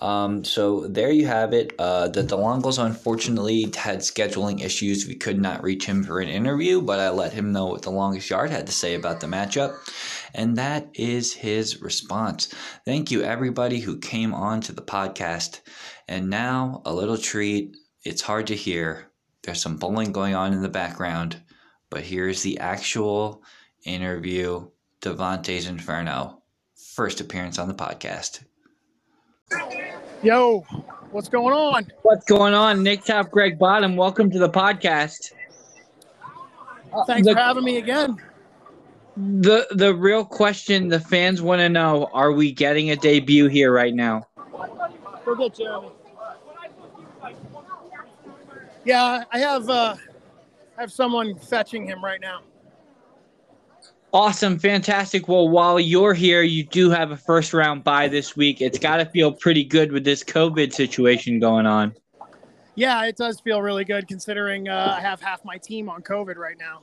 Um, 0.00 0.42
so 0.42 0.88
there 0.88 1.12
you 1.12 1.28
have 1.28 1.52
it. 1.52 1.74
Uh, 1.78 2.08
the 2.08 2.24
DeLongos 2.24 2.84
unfortunately 2.84 3.62
had 3.76 4.00
scheduling 4.00 4.60
issues. 4.60 5.06
We 5.06 5.14
could 5.14 5.40
not 5.40 5.62
reach 5.62 5.86
him 5.86 6.02
for 6.02 6.18
an 6.18 6.28
interview, 6.28 6.82
but 6.82 6.98
I 6.98 7.10
let 7.10 7.32
him 7.32 7.52
know 7.52 7.66
what 7.66 7.82
the 7.82 7.92
longest 7.92 8.28
yard 8.28 8.50
had 8.50 8.66
to 8.66 8.72
say 8.72 8.96
about 8.96 9.20
the 9.20 9.28
matchup. 9.28 9.76
And 10.34 10.58
that 10.58 10.88
is 10.94 11.32
his 11.32 11.80
response. 11.80 12.52
Thank 12.84 13.12
you, 13.12 13.22
everybody 13.22 13.78
who 13.78 14.00
came 14.00 14.34
on 14.34 14.60
to 14.62 14.72
the 14.72 14.82
podcast. 14.82 15.60
And 16.08 16.28
now, 16.28 16.82
a 16.84 16.92
little 16.92 17.16
treat. 17.16 17.76
It's 18.04 18.22
hard 18.22 18.48
to 18.48 18.56
hear. 18.56 19.11
There's 19.42 19.60
some 19.60 19.76
bowling 19.76 20.12
going 20.12 20.34
on 20.34 20.52
in 20.52 20.62
the 20.62 20.68
background, 20.68 21.40
but 21.90 22.02
here's 22.02 22.42
the 22.42 22.58
actual 22.58 23.42
interview 23.84 24.68
Devontae's 25.00 25.66
Inferno. 25.66 26.42
First 26.94 27.20
appearance 27.20 27.58
on 27.58 27.66
the 27.68 27.74
podcast. 27.74 28.44
Yo, 30.22 30.60
what's 31.10 31.28
going 31.28 31.52
on? 31.54 31.90
What's 32.02 32.24
going 32.24 32.54
on? 32.54 32.84
Nick 32.84 33.04
Top, 33.04 33.30
Greg 33.30 33.58
Bottom. 33.58 33.96
Welcome 33.96 34.30
to 34.30 34.38
the 34.38 34.48
podcast. 34.48 35.32
Oh, 36.92 37.04
thanks 37.04 37.26
the- 37.26 37.32
for 37.34 37.40
having 37.40 37.64
me 37.64 37.78
again. 37.78 38.16
The 39.16 39.66
the 39.72 39.94
real 39.94 40.24
question 40.24 40.88
the 40.88 41.00
fans 41.00 41.42
want 41.42 41.58
to 41.60 41.68
know: 41.68 42.08
Are 42.14 42.32
we 42.32 42.50
getting 42.52 42.90
a 42.90 42.96
debut 42.96 43.46
here 43.48 43.70
right 43.70 43.92
now? 43.94 44.26
Go 45.26 45.34
get 45.34 45.54
Jeremy. 45.54 45.88
Yeah, 48.84 49.24
I 49.32 49.38
have 49.38 49.68
uh, 49.68 49.96
I 50.76 50.80
have 50.80 50.92
someone 50.92 51.36
fetching 51.36 51.86
him 51.86 52.04
right 52.04 52.20
now. 52.20 52.40
Awesome, 54.12 54.58
fantastic. 54.58 55.26
Well, 55.26 55.48
while 55.48 55.80
you're 55.80 56.12
here, 56.12 56.42
you 56.42 56.64
do 56.64 56.90
have 56.90 57.12
a 57.12 57.16
first 57.16 57.54
round 57.54 57.82
bye 57.82 58.08
this 58.08 58.36
week. 58.36 58.60
It's 58.60 58.78
got 58.78 58.98
to 58.98 59.06
feel 59.06 59.32
pretty 59.32 59.64
good 59.64 59.90
with 59.90 60.04
this 60.04 60.22
COVID 60.22 60.72
situation 60.72 61.40
going 61.40 61.64
on. 61.64 61.94
Yeah, 62.74 63.04
it 63.04 63.16
does 63.16 63.40
feel 63.40 63.62
really 63.62 63.84
good 63.84 64.08
considering 64.08 64.68
uh, 64.68 64.94
I 64.98 65.00
have 65.00 65.20
half 65.20 65.44
my 65.44 65.56
team 65.56 65.88
on 65.88 66.02
COVID 66.02 66.36
right 66.36 66.56
now. 66.58 66.82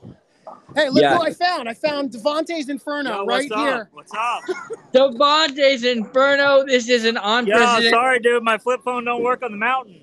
Hey, 0.74 0.88
look 0.88 1.02
Yeah. 1.02 1.16
who 1.16 1.22
I 1.22 1.32
found! 1.32 1.68
I 1.68 1.74
found 1.74 2.10
Devontae's 2.10 2.68
Inferno 2.68 3.10
Yo, 3.10 3.24
right 3.26 3.48
what's 3.48 3.52
up? 3.52 3.58
here. 3.58 3.90
What's 3.92 4.12
up? 4.12 4.42
Devontae's 4.92 5.84
Inferno. 5.84 6.64
This 6.66 6.88
is 6.88 7.04
an 7.04 7.16
on. 7.16 7.46
Yeah, 7.46 7.80
sorry, 7.90 8.18
dude. 8.18 8.42
My 8.42 8.58
flip 8.58 8.80
phone 8.84 9.04
don't 9.04 9.22
work 9.22 9.42
on 9.44 9.52
the 9.52 9.56
mountain. 9.56 10.00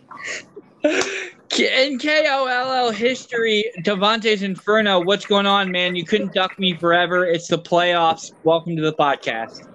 In 0.88 2.00
KOLL 2.00 2.92
history. 2.92 3.66
Devontae's 3.84 4.44
Inferno. 4.44 5.02
What's 5.02 5.26
going 5.26 5.46
on, 5.46 5.72
man? 5.72 5.96
You 5.96 6.06
couldn't 6.06 6.34
duck 6.34 6.58
me 6.60 6.76
forever. 6.76 7.26
It's 7.26 7.48
the 7.48 7.58
playoffs. 7.58 8.32
Welcome 8.44 8.76
to 8.76 8.82
the 8.82 8.94
podcast. 8.94 9.68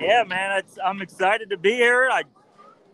Yeah, 0.00 0.24
man. 0.26 0.58
It's, 0.58 0.78
I'm 0.84 1.00
excited 1.02 1.50
to 1.50 1.56
be 1.56 1.72
here. 1.72 2.08
I 2.10 2.22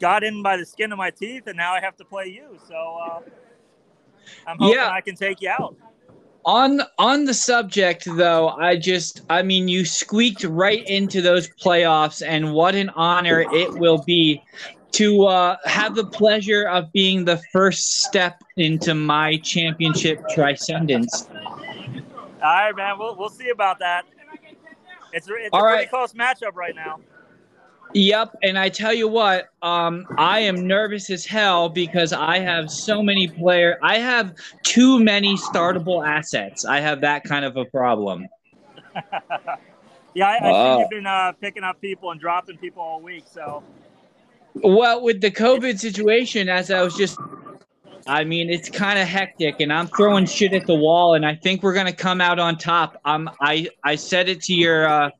got 0.00 0.24
in 0.24 0.42
by 0.42 0.56
the 0.56 0.66
skin 0.66 0.92
of 0.92 0.98
my 0.98 1.10
teeth, 1.10 1.46
and 1.46 1.56
now 1.56 1.72
I 1.72 1.80
have 1.80 1.96
to 1.96 2.04
play 2.04 2.26
you. 2.26 2.58
So 2.68 2.74
uh, 2.74 3.20
I'm 4.46 4.58
hoping 4.58 4.78
Yeah. 4.78 4.90
I 4.90 5.00
can 5.00 5.16
take 5.16 5.40
you 5.40 5.50
out. 5.50 5.76
On 6.44 6.80
on 6.98 7.24
the 7.24 7.34
subject 7.34 8.04
though, 8.16 8.48
I 8.48 8.76
just 8.76 9.22
I 9.30 9.42
mean 9.42 9.68
you 9.68 9.84
squeaked 9.84 10.42
right 10.44 10.84
into 10.88 11.22
those 11.22 11.48
playoffs 11.48 12.26
and 12.26 12.52
what 12.52 12.74
an 12.74 12.90
honor 12.90 13.40
it 13.52 13.72
will 13.74 14.02
be 14.02 14.42
to 14.92 15.24
uh, 15.24 15.56
have 15.64 15.94
the 15.94 16.04
pleasure 16.04 16.68
of 16.68 16.92
being 16.92 17.24
the 17.24 17.40
first 17.52 18.02
step 18.02 18.42
into 18.56 18.94
my 18.94 19.36
championship 19.38 20.22
transcendence. 20.34 21.28
All 21.32 22.40
right, 22.42 22.76
man. 22.76 22.98
We'll, 22.98 23.16
we'll 23.16 23.30
see 23.30 23.48
about 23.48 23.78
that. 23.78 24.04
It's, 25.12 25.28
it's 25.28 25.48
All 25.52 25.60
a 25.60 25.62
pretty 25.62 25.76
right. 25.82 25.90
close 25.90 26.12
matchup 26.12 26.54
right 26.54 26.74
now. 26.74 27.00
Yep, 27.94 28.30
and 28.42 28.58
I 28.58 28.70
tell 28.70 28.94
you 28.94 29.06
what, 29.06 29.46
um, 29.60 30.06
I 30.16 30.40
am 30.40 30.66
nervous 30.66 31.10
as 31.10 31.26
hell 31.26 31.68
because 31.68 32.12
I 32.12 32.38
have 32.38 32.70
so 32.70 33.02
many 33.02 33.28
player. 33.28 33.76
I 33.82 33.98
have 33.98 34.32
too 34.62 35.02
many 35.02 35.34
startable 35.36 36.06
assets. 36.06 36.64
I 36.64 36.80
have 36.80 37.02
that 37.02 37.24
kind 37.24 37.44
of 37.44 37.56
a 37.56 37.64
problem. 37.66 38.26
Yeah, 40.14 40.26
I, 40.26 40.36
I 40.36 40.52
Wow. 40.52 40.74
see 40.74 40.80
you've 40.80 40.90
been 40.90 41.06
uh, 41.06 41.32
picking 41.40 41.64
up 41.64 41.80
people 41.80 42.10
and 42.10 42.20
dropping 42.20 42.58
people 42.58 42.82
all 42.82 43.00
week. 43.00 43.24
So 43.32 43.62
Well, 44.62 45.02
with 45.02 45.22
the 45.22 45.30
COVID 45.30 45.78
situation, 45.78 46.50
as 46.50 46.70
I 46.70 46.82
was 46.82 46.94
just, 46.94 47.18
I 48.06 48.24
mean, 48.24 48.50
it's 48.50 48.68
kind 48.68 48.98
of 48.98 49.08
hectic, 49.08 49.56
and 49.60 49.72
I'm 49.72 49.86
throwing 49.86 50.26
shit 50.26 50.52
at 50.52 50.66
the 50.66 50.74
wall, 50.74 51.14
and 51.14 51.24
I 51.24 51.36
think 51.36 51.62
we're 51.62 51.72
gonna 51.72 51.94
come 51.94 52.20
out 52.20 52.38
on 52.38 52.58
top. 52.58 53.00
Um, 53.06 53.30
I 53.40 53.68
I 53.84 53.94
said 53.94 54.28
it 54.28 54.42
to 54.42 54.52
your 54.54 54.86
uh, 54.86 55.10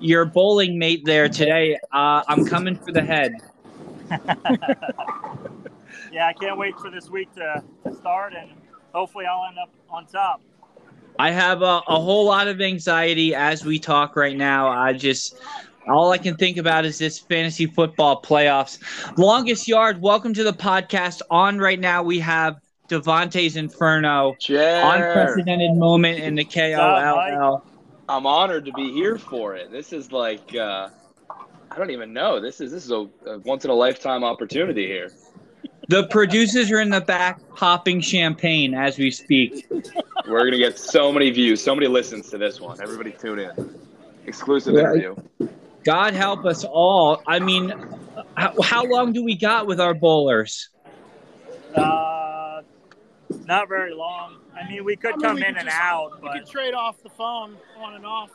your 0.00 0.24
bowling 0.24 0.78
mate 0.78 1.04
there 1.04 1.28
today. 1.28 1.78
Uh, 1.92 2.22
I'm 2.26 2.44
coming 2.44 2.76
for 2.76 2.92
the 2.92 3.02
head. 3.02 3.34
yeah, 6.12 6.26
I 6.26 6.32
can't 6.32 6.58
wait 6.58 6.76
for 6.78 6.90
this 6.90 7.08
week 7.10 7.32
to, 7.34 7.62
to 7.84 7.94
start, 7.94 8.34
and 8.34 8.50
hopefully 8.92 9.26
I'll 9.26 9.46
end 9.46 9.58
up 9.58 9.70
on 9.88 10.06
top. 10.06 10.40
I 11.18 11.30
have 11.30 11.62
a, 11.62 11.82
a 11.86 12.00
whole 12.00 12.24
lot 12.24 12.48
of 12.48 12.60
anxiety 12.60 13.34
as 13.34 13.64
we 13.64 13.78
talk 13.78 14.16
right 14.16 14.36
now. 14.36 14.68
I 14.68 14.92
just. 14.92 15.38
All 15.88 16.12
I 16.12 16.18
can 16.18 16.36
think 16.36 16.58
about 16.58 16.84
is 16.84 16.98
this 16.98 17.18
fantasy 17.18 17.64
football 17.66 18.20
playoffs. 18.20 18.78
Longest 19.16 19.66
yard, 19.66 20.00
welcome 20.00 20.34
to 20.34 20.44
the 20.44 20.52
podcast. 20.52 21.22
On 21.30 21.58
right 21.58 21.80
now, 21.80 22.02
we 22.02 22.20
have 22.20 22.60
Devontae's 22.88 23.56
Inferno. 23.56 24.34
Chair. 24.38 24.84
unprecedented 24.84 25.74
moment 25.76 26.20
in 26.20 26.34
the 26.34 26.44
KOLL. 26.44 27.62
I'm 28.10 28.26
honored 28.26 28.64
to 28.64 28.72
be 28.72 28.92
here 28.92 29.16
for 29.16 29.54
it. 29.54 29.70
This 29.70 29.92
is 29.92 30.10
like 30.10 30.52
uh, 30.52 30.88
I 31.70 31.78
don't 31.78 31.90
even 31.90 32.12
know. 32.12 32.40
This 32.40 32.60
is 32.60 32.72
this 32.72 32.84
is 32.84 32.90
a, 32.90 33.06
a 33.24 33.38
once 33.44 33.64
in 33.64 33.70
a 33.70 33.74
lifetime 33.74 34.24
opportunity 34.24 34.88
here. 34.88 35.12
The 35.86 36.08
producers 36.08 36.72
are 36.72 36.80
in 36.80 36.90
the 36.90 37.00
back 37.00 37.40
popping 37.54 38.00
champagne 38.00 38.74
as 38.74 38.98
we 38.98 39.12
speak. 39.12 39.64
We're 40.26 40.44
gonna 40.44 40.58
get 40.58 40.76
so 40.76 41.12
many 41.12 41.30
views, 41.30 41.62
so 41.62 41.72
many 41.72 41.86
listens 41.86 42.28
to 42.30 42.38
this 42.38 42.60
one. 42.60 42.80
Everybody 42.82 43.12
tune 43.12 43.38
in. 43.38 43.52
Exclusive 44.26 44.74
Right. 44.74 44.86
interview. 44.86 45.14
God 45.84 46.14
help 46.14 46.44
us 46.44 46.64
all. 46.64 47.22
I 47.28 47.38
mean, 47.38 47.72
how, 48.36 48.60
how 48.60 48.84
long 48.86 49.12
do 49.12 49.22
we 49.22 49.36
got 49.36 49.68
with 49.68 49.80
our 49.80 49.94
bowlers? 49.94 50.68
Uh, 51.76 52.62
not 53.46 53.68
very 53.68 53.94
long. 53.94 54.39
I 54.60 54.68
mean, 54.68 54.84
we 54.84 54.96
could 54.96 55.12
I 55.14 55.16
mean, 55.16 55.22
come 55.22 55.34
we 55.36 55.46
in 55.46 55.56
and 55.56 55.66
just- 55.66 55.76
out, 55.80 56.20
We 56.22 56.28
but 56.28 56.38
could 56.38 56.46
trade 56.50 56.74
off 56.74 57.02
the 57.02 57.10
phone 57.10 57.56
on 57.78 57.94
and 57.94 58.06
off. 58.06 58.30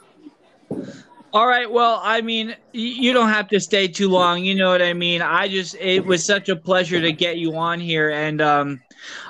All 1.34 1.48
right. 1.48 1.70
Well, 1.70 2.00
I 2.02 2.22
mean, 2.22 2.56
you 2.72 3.12
don't 3.12 3.28
have 3.30 3.50
to 3.50 3.60
stay 3.60 3.88
too 3.90 4.08
long. 4.10 4.44
You 4.46 4.56
know 4.56 4.70
what 4.70 4.82
I 4.82 4.94
mean? 4.94 5.22
I 5.22 5.50
just, 5.50 5.76
it 5.76 6.06
was 6.06 6.24
such 6.26 6.48
a 6.48 6.56
pleasure 6.56 7.02
to 7.02 7.12
get 7.12 7.38
you 7.38 7.56
on 7.58 7.80
here. 7.82 8.10
And 8.12 8.42
um, 8.42 8.82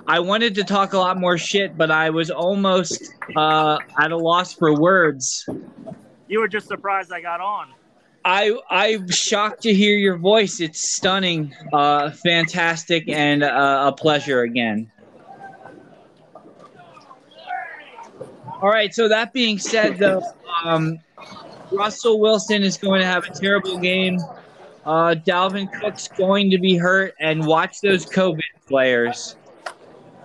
I 0.05 0.19
wanted 0.19 0.53
to 0.55 0.63
talk 0.63 0.93
a 0.93 0.99
lot 0.99 1.17
more 1.19 1.37
shit, 1.39 1.75
but 1.75 1.89
I 1.89 2.11
was 2.11 2.29
almost 2.29 3.11
uh, 3.35 3.79
at 3.99 4.11
a 4.11 4.17
loss 4.17 4.53
for 4.53 4.79
words. 4.79 5.49
you 6.27 6.39
were 6.39 6.47
just 6.47 6.67
surprised 6.67 7.11
I 7.11 7.21
got 7.21 7.41
on. 7.41 7.69
I 8.23 8.55
I'm 8.71 9.09
shocked 9.09 9.61
to 9.63 9.73
hear 9.73 9.95
your 9.97 10.17
voice. 10.17 10.59
It's 10.59 10.95
stunning, 10.95 11.53
uh, 11.73 12.09
fantastic, 12.11 13.07
and 13.07 13.43
uh, 13.43 13.83
a 13.87 13.91
pleasure 13.91 14.41
again. 14.41 14.91
All 18.65 18.71
right. 18.71 18.91
So 18.95 19.07
that 19.07 19.31
being 19.31 19.59
said, 19.59 19.99
though, 19.99 20.23
um, 20.63 20.97
Russell 21.71 22.19
Wilson 22.19 22.63
is 22.63 22.79
going 22.79 22.99
to 22.99 23.05
have 23.05 23.23
a 23.23 23.29
terrible 23.29 23.77
game. 23.77 24.19
Uh, 24.83 25.13
Dalvin 25.13 25.71
Cook's 25.71 26.07
going 26.07 26.49
to 26.49 26.57
be 26.57 26.75
hurt, 26.75 27.13
and 27.19 27.45
watch 27.45 27.79
those 27.81 28.07
COVID 28.07 28.41
players. 28.67 29.35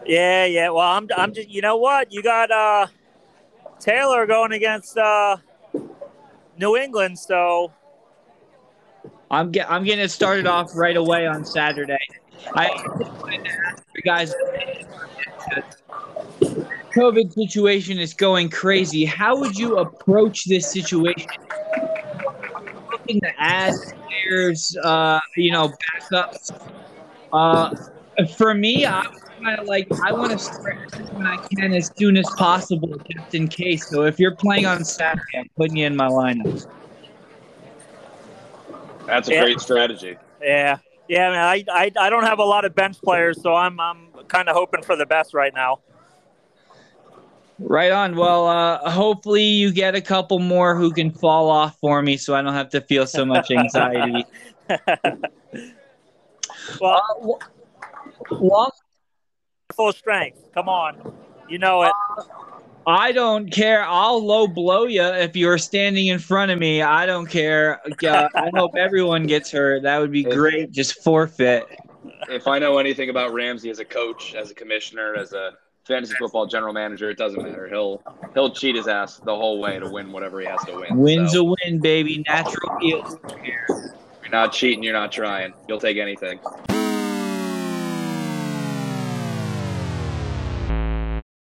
Yeah, 0.06 0.46
yeah. 0.46 0.70
Well, 0.70 0.88
I'm, 0.88 1.06
I'm 1.14 1.34
just, 1.34 1.50
you 1.50 1.60
know 1.60 1.76
what? 1.76 2.10
You 2.14 2.22
got 2.22 2.50
uh, 2.50 2.86
Taylor 3.78 4.24
going 4.24 4.52
against 4.52 4.96
uh, 4.96 5.36
New 6.58 6.78
England, 6.78 7.18
so 7.18 7.74
I'm 9.30 9.50
get, 9.50 9.70
I'm 9.70 9.84
getting 9.84 10.02
it 10.02 10.10
started 10.10 10.46
off 10.46 10.74
right 10.74 10.96
away 10.96 11.26
on 11.26 11.44
Saturday. 11.44 11.98
I 12.54 12.68
just 12.98 13.12
wanted 13.20 13.44
to 13.44 13.50
ask 13.66 13.84
you 13.94 14.00
guys. 14.00 14.32
COVID 16.96 17.32
situation 17.32 17.98
is 17.98 18.14
going 18.14 18.50
crazy. 18.50 19.04
How 19.04 19.36
would 19.38 19.56
you 19.56 19.76
approach 19.78 20.44
this 20.46 20.72
situation? 20.72 21.28
Looking 22.92 23.20
to 23.20 23.30
add 23.38 23.72
players, 24.28 24.76
uh, 24.82 25.20
you 25.36 25.52
know, 25.52 25.72
backups. 26.12 26.52
Uh, 27.32 27.70
for 28.36 28.54
me, 28.54 28.84
I'm 28.86 29.04
kind 29.42 29.58
of 29.58 29.66
like 29.66 29.88
I 30.04 30.12
want 30.12 30.32
to 30.32 30.38
start 30.38 30.74
when 31.12 31.26
I 31.26 31.36
can 31.54 31.72
as 31.72 31.90
soon 31.96 32.16
as 32.16 32.28
possible, 32.36 32.88
just 33.10 33.34
in 33.34 33.48
case. 33.48 33.88
So 33.88 34.02
if 34.04 34.18
you're 34.18 34.36
playing 34.36 34.66
on 34.66 34.84
Saturday, 34.84 35.20
I'm 35.36 35.48
putting 35.56 35.76
you 35.76 35.86
in 35.86 35.96
my 35.96 36.08
lineup. 36.08 36.66
That's 39.06 39.28
a 39.28 39.32
Yeah. 39.32 39.42
great 39.42 39.60
strategy. 39.60 40.16
yeah, 40.42 40.78
yeah, 41.08 41.30
man. 41.30 41.40
I, 41.40 41.64
I, 41.70 41.92
I 41.98 42.10
don't 42.10 42.24
have 42.24 42.38
a 42.38 42.44
lot 42.44 42.64
of 42.64 42.74
bench 42.74 43.00
players, 43.02 43.40
so 43.42 43.54
I'm, 43.54 43.80
I'm 43.80 44.08
kind 44.28 44.48
of 44.48 44.54
hoping 44.56 44.82
for 44.82 44.96
the 44.96 45.06
best 45.06 45.34
right 45.34 45.52
now. 45.54 45.80
Right 47.60 47.92
on. 47.92 48.16
Well, 48.16 48.46
uh, 48.46 48.90
hopefully 48.90 49.44
you 49.44 49.70
get 49.72 49.94
a 49.94 50.00
couple 50.00 50.38
more 50.38 50.74
who 50.74 50.90
can 50.90 51.10
fall 51.10 51.50
off 51.50 51.78
for 51.78 52.00
me, 52.02 52.16
so 52.16 52.34
I 52.34 52.42
don't 52.42 52.54
have 52.54 52.70
to 52.70 52.80
feel 52.80 53.06
so 53.06 53.24
much 53.24 53.50
anxiety. 53.50 54.24
Well, 56.80 57.38
Long 58.30 58.70
full 59.74 59.92
strength. 59.92 60.38
Come 60.54 60.68
on, 60.68 61.14
you 61.48 61.58
know 61.58 61.82
it. 61.82 61.92
I 62.86 63.12
don't 63.12 63.50
care. 63.50 63.84
I'll 63.84 64.24
low 64.24 64.46
blow 64.46 64.84
you 64.84 65.02
if 65.02 65.36
you're 65.36 65.58
standing 65.58 66.08
in 66.08 66.18
front 66.18 66.50
of 66.50 66.58
me. 66.58 66.82
I 66.82 67.06
don't 67.06 67.26
care. 67.26 67.80
Uh, 68.02 68.28
I 68.34 68.50
hope 68.54 68.76
everyone 68.76 69.26
gets 69.26 69.50
hurt. 69.50 69.82
That 69.82 69.98
would 69.98 70.12
be 70.12 70.24
great. 70.24 70.72
Just 70.72 71.02
forfeit. 71.02 71.66
If 72.28 72.46
I 72.46 72.58
know 72.58 72.78
anything 72.78 73.10
about 73.10 73.32
Ramsey 73.32 73.70
as 73.70 73.78
a 73.78 73.84
coach, 73.84 74.34
as 74.34 74.50
a 74.50 74.54
commissioner, 74.54 75.14
as 75.14 75.32
a 75.32 75.52
fantasy 75.84 76.14
football 76.18 76.46
general 76.46 76.72
manager, 76.72 77.10
it 77.10 77.18
doesn't 77.18 77.42
matter. 77.42 77.68
He'll 77.68 78.02
he'll 78.34 78.50
cheat 78.50 78.76
his 78.76 78.88
ass 78.88 79.18
the 79.18 79.34
whole 79.34 79.60
way 79.60 79.78
to 79.78 79.88
win 79.88 80.12
whatever 80.12 80.40
he 80.40 80.46
has 80.46 80.62
to 80.64 80.76
win. 80.76 80.96
Wins 80.96 81.32
So, 81.32 81.40
a 81.40 81.54
win, 81.64 81.80
baby. 81.80 82.24
Natural 82.28 82.78
you're 82.80 83.04
not 84.30 84.52
cheating, 84.52 84.82
you're 84.82 84.92
not 84.92 85.10
trying. 85.10 85.52
You'll 85.68 85.80
take 85.80 85.96
anything. 85.96 86.38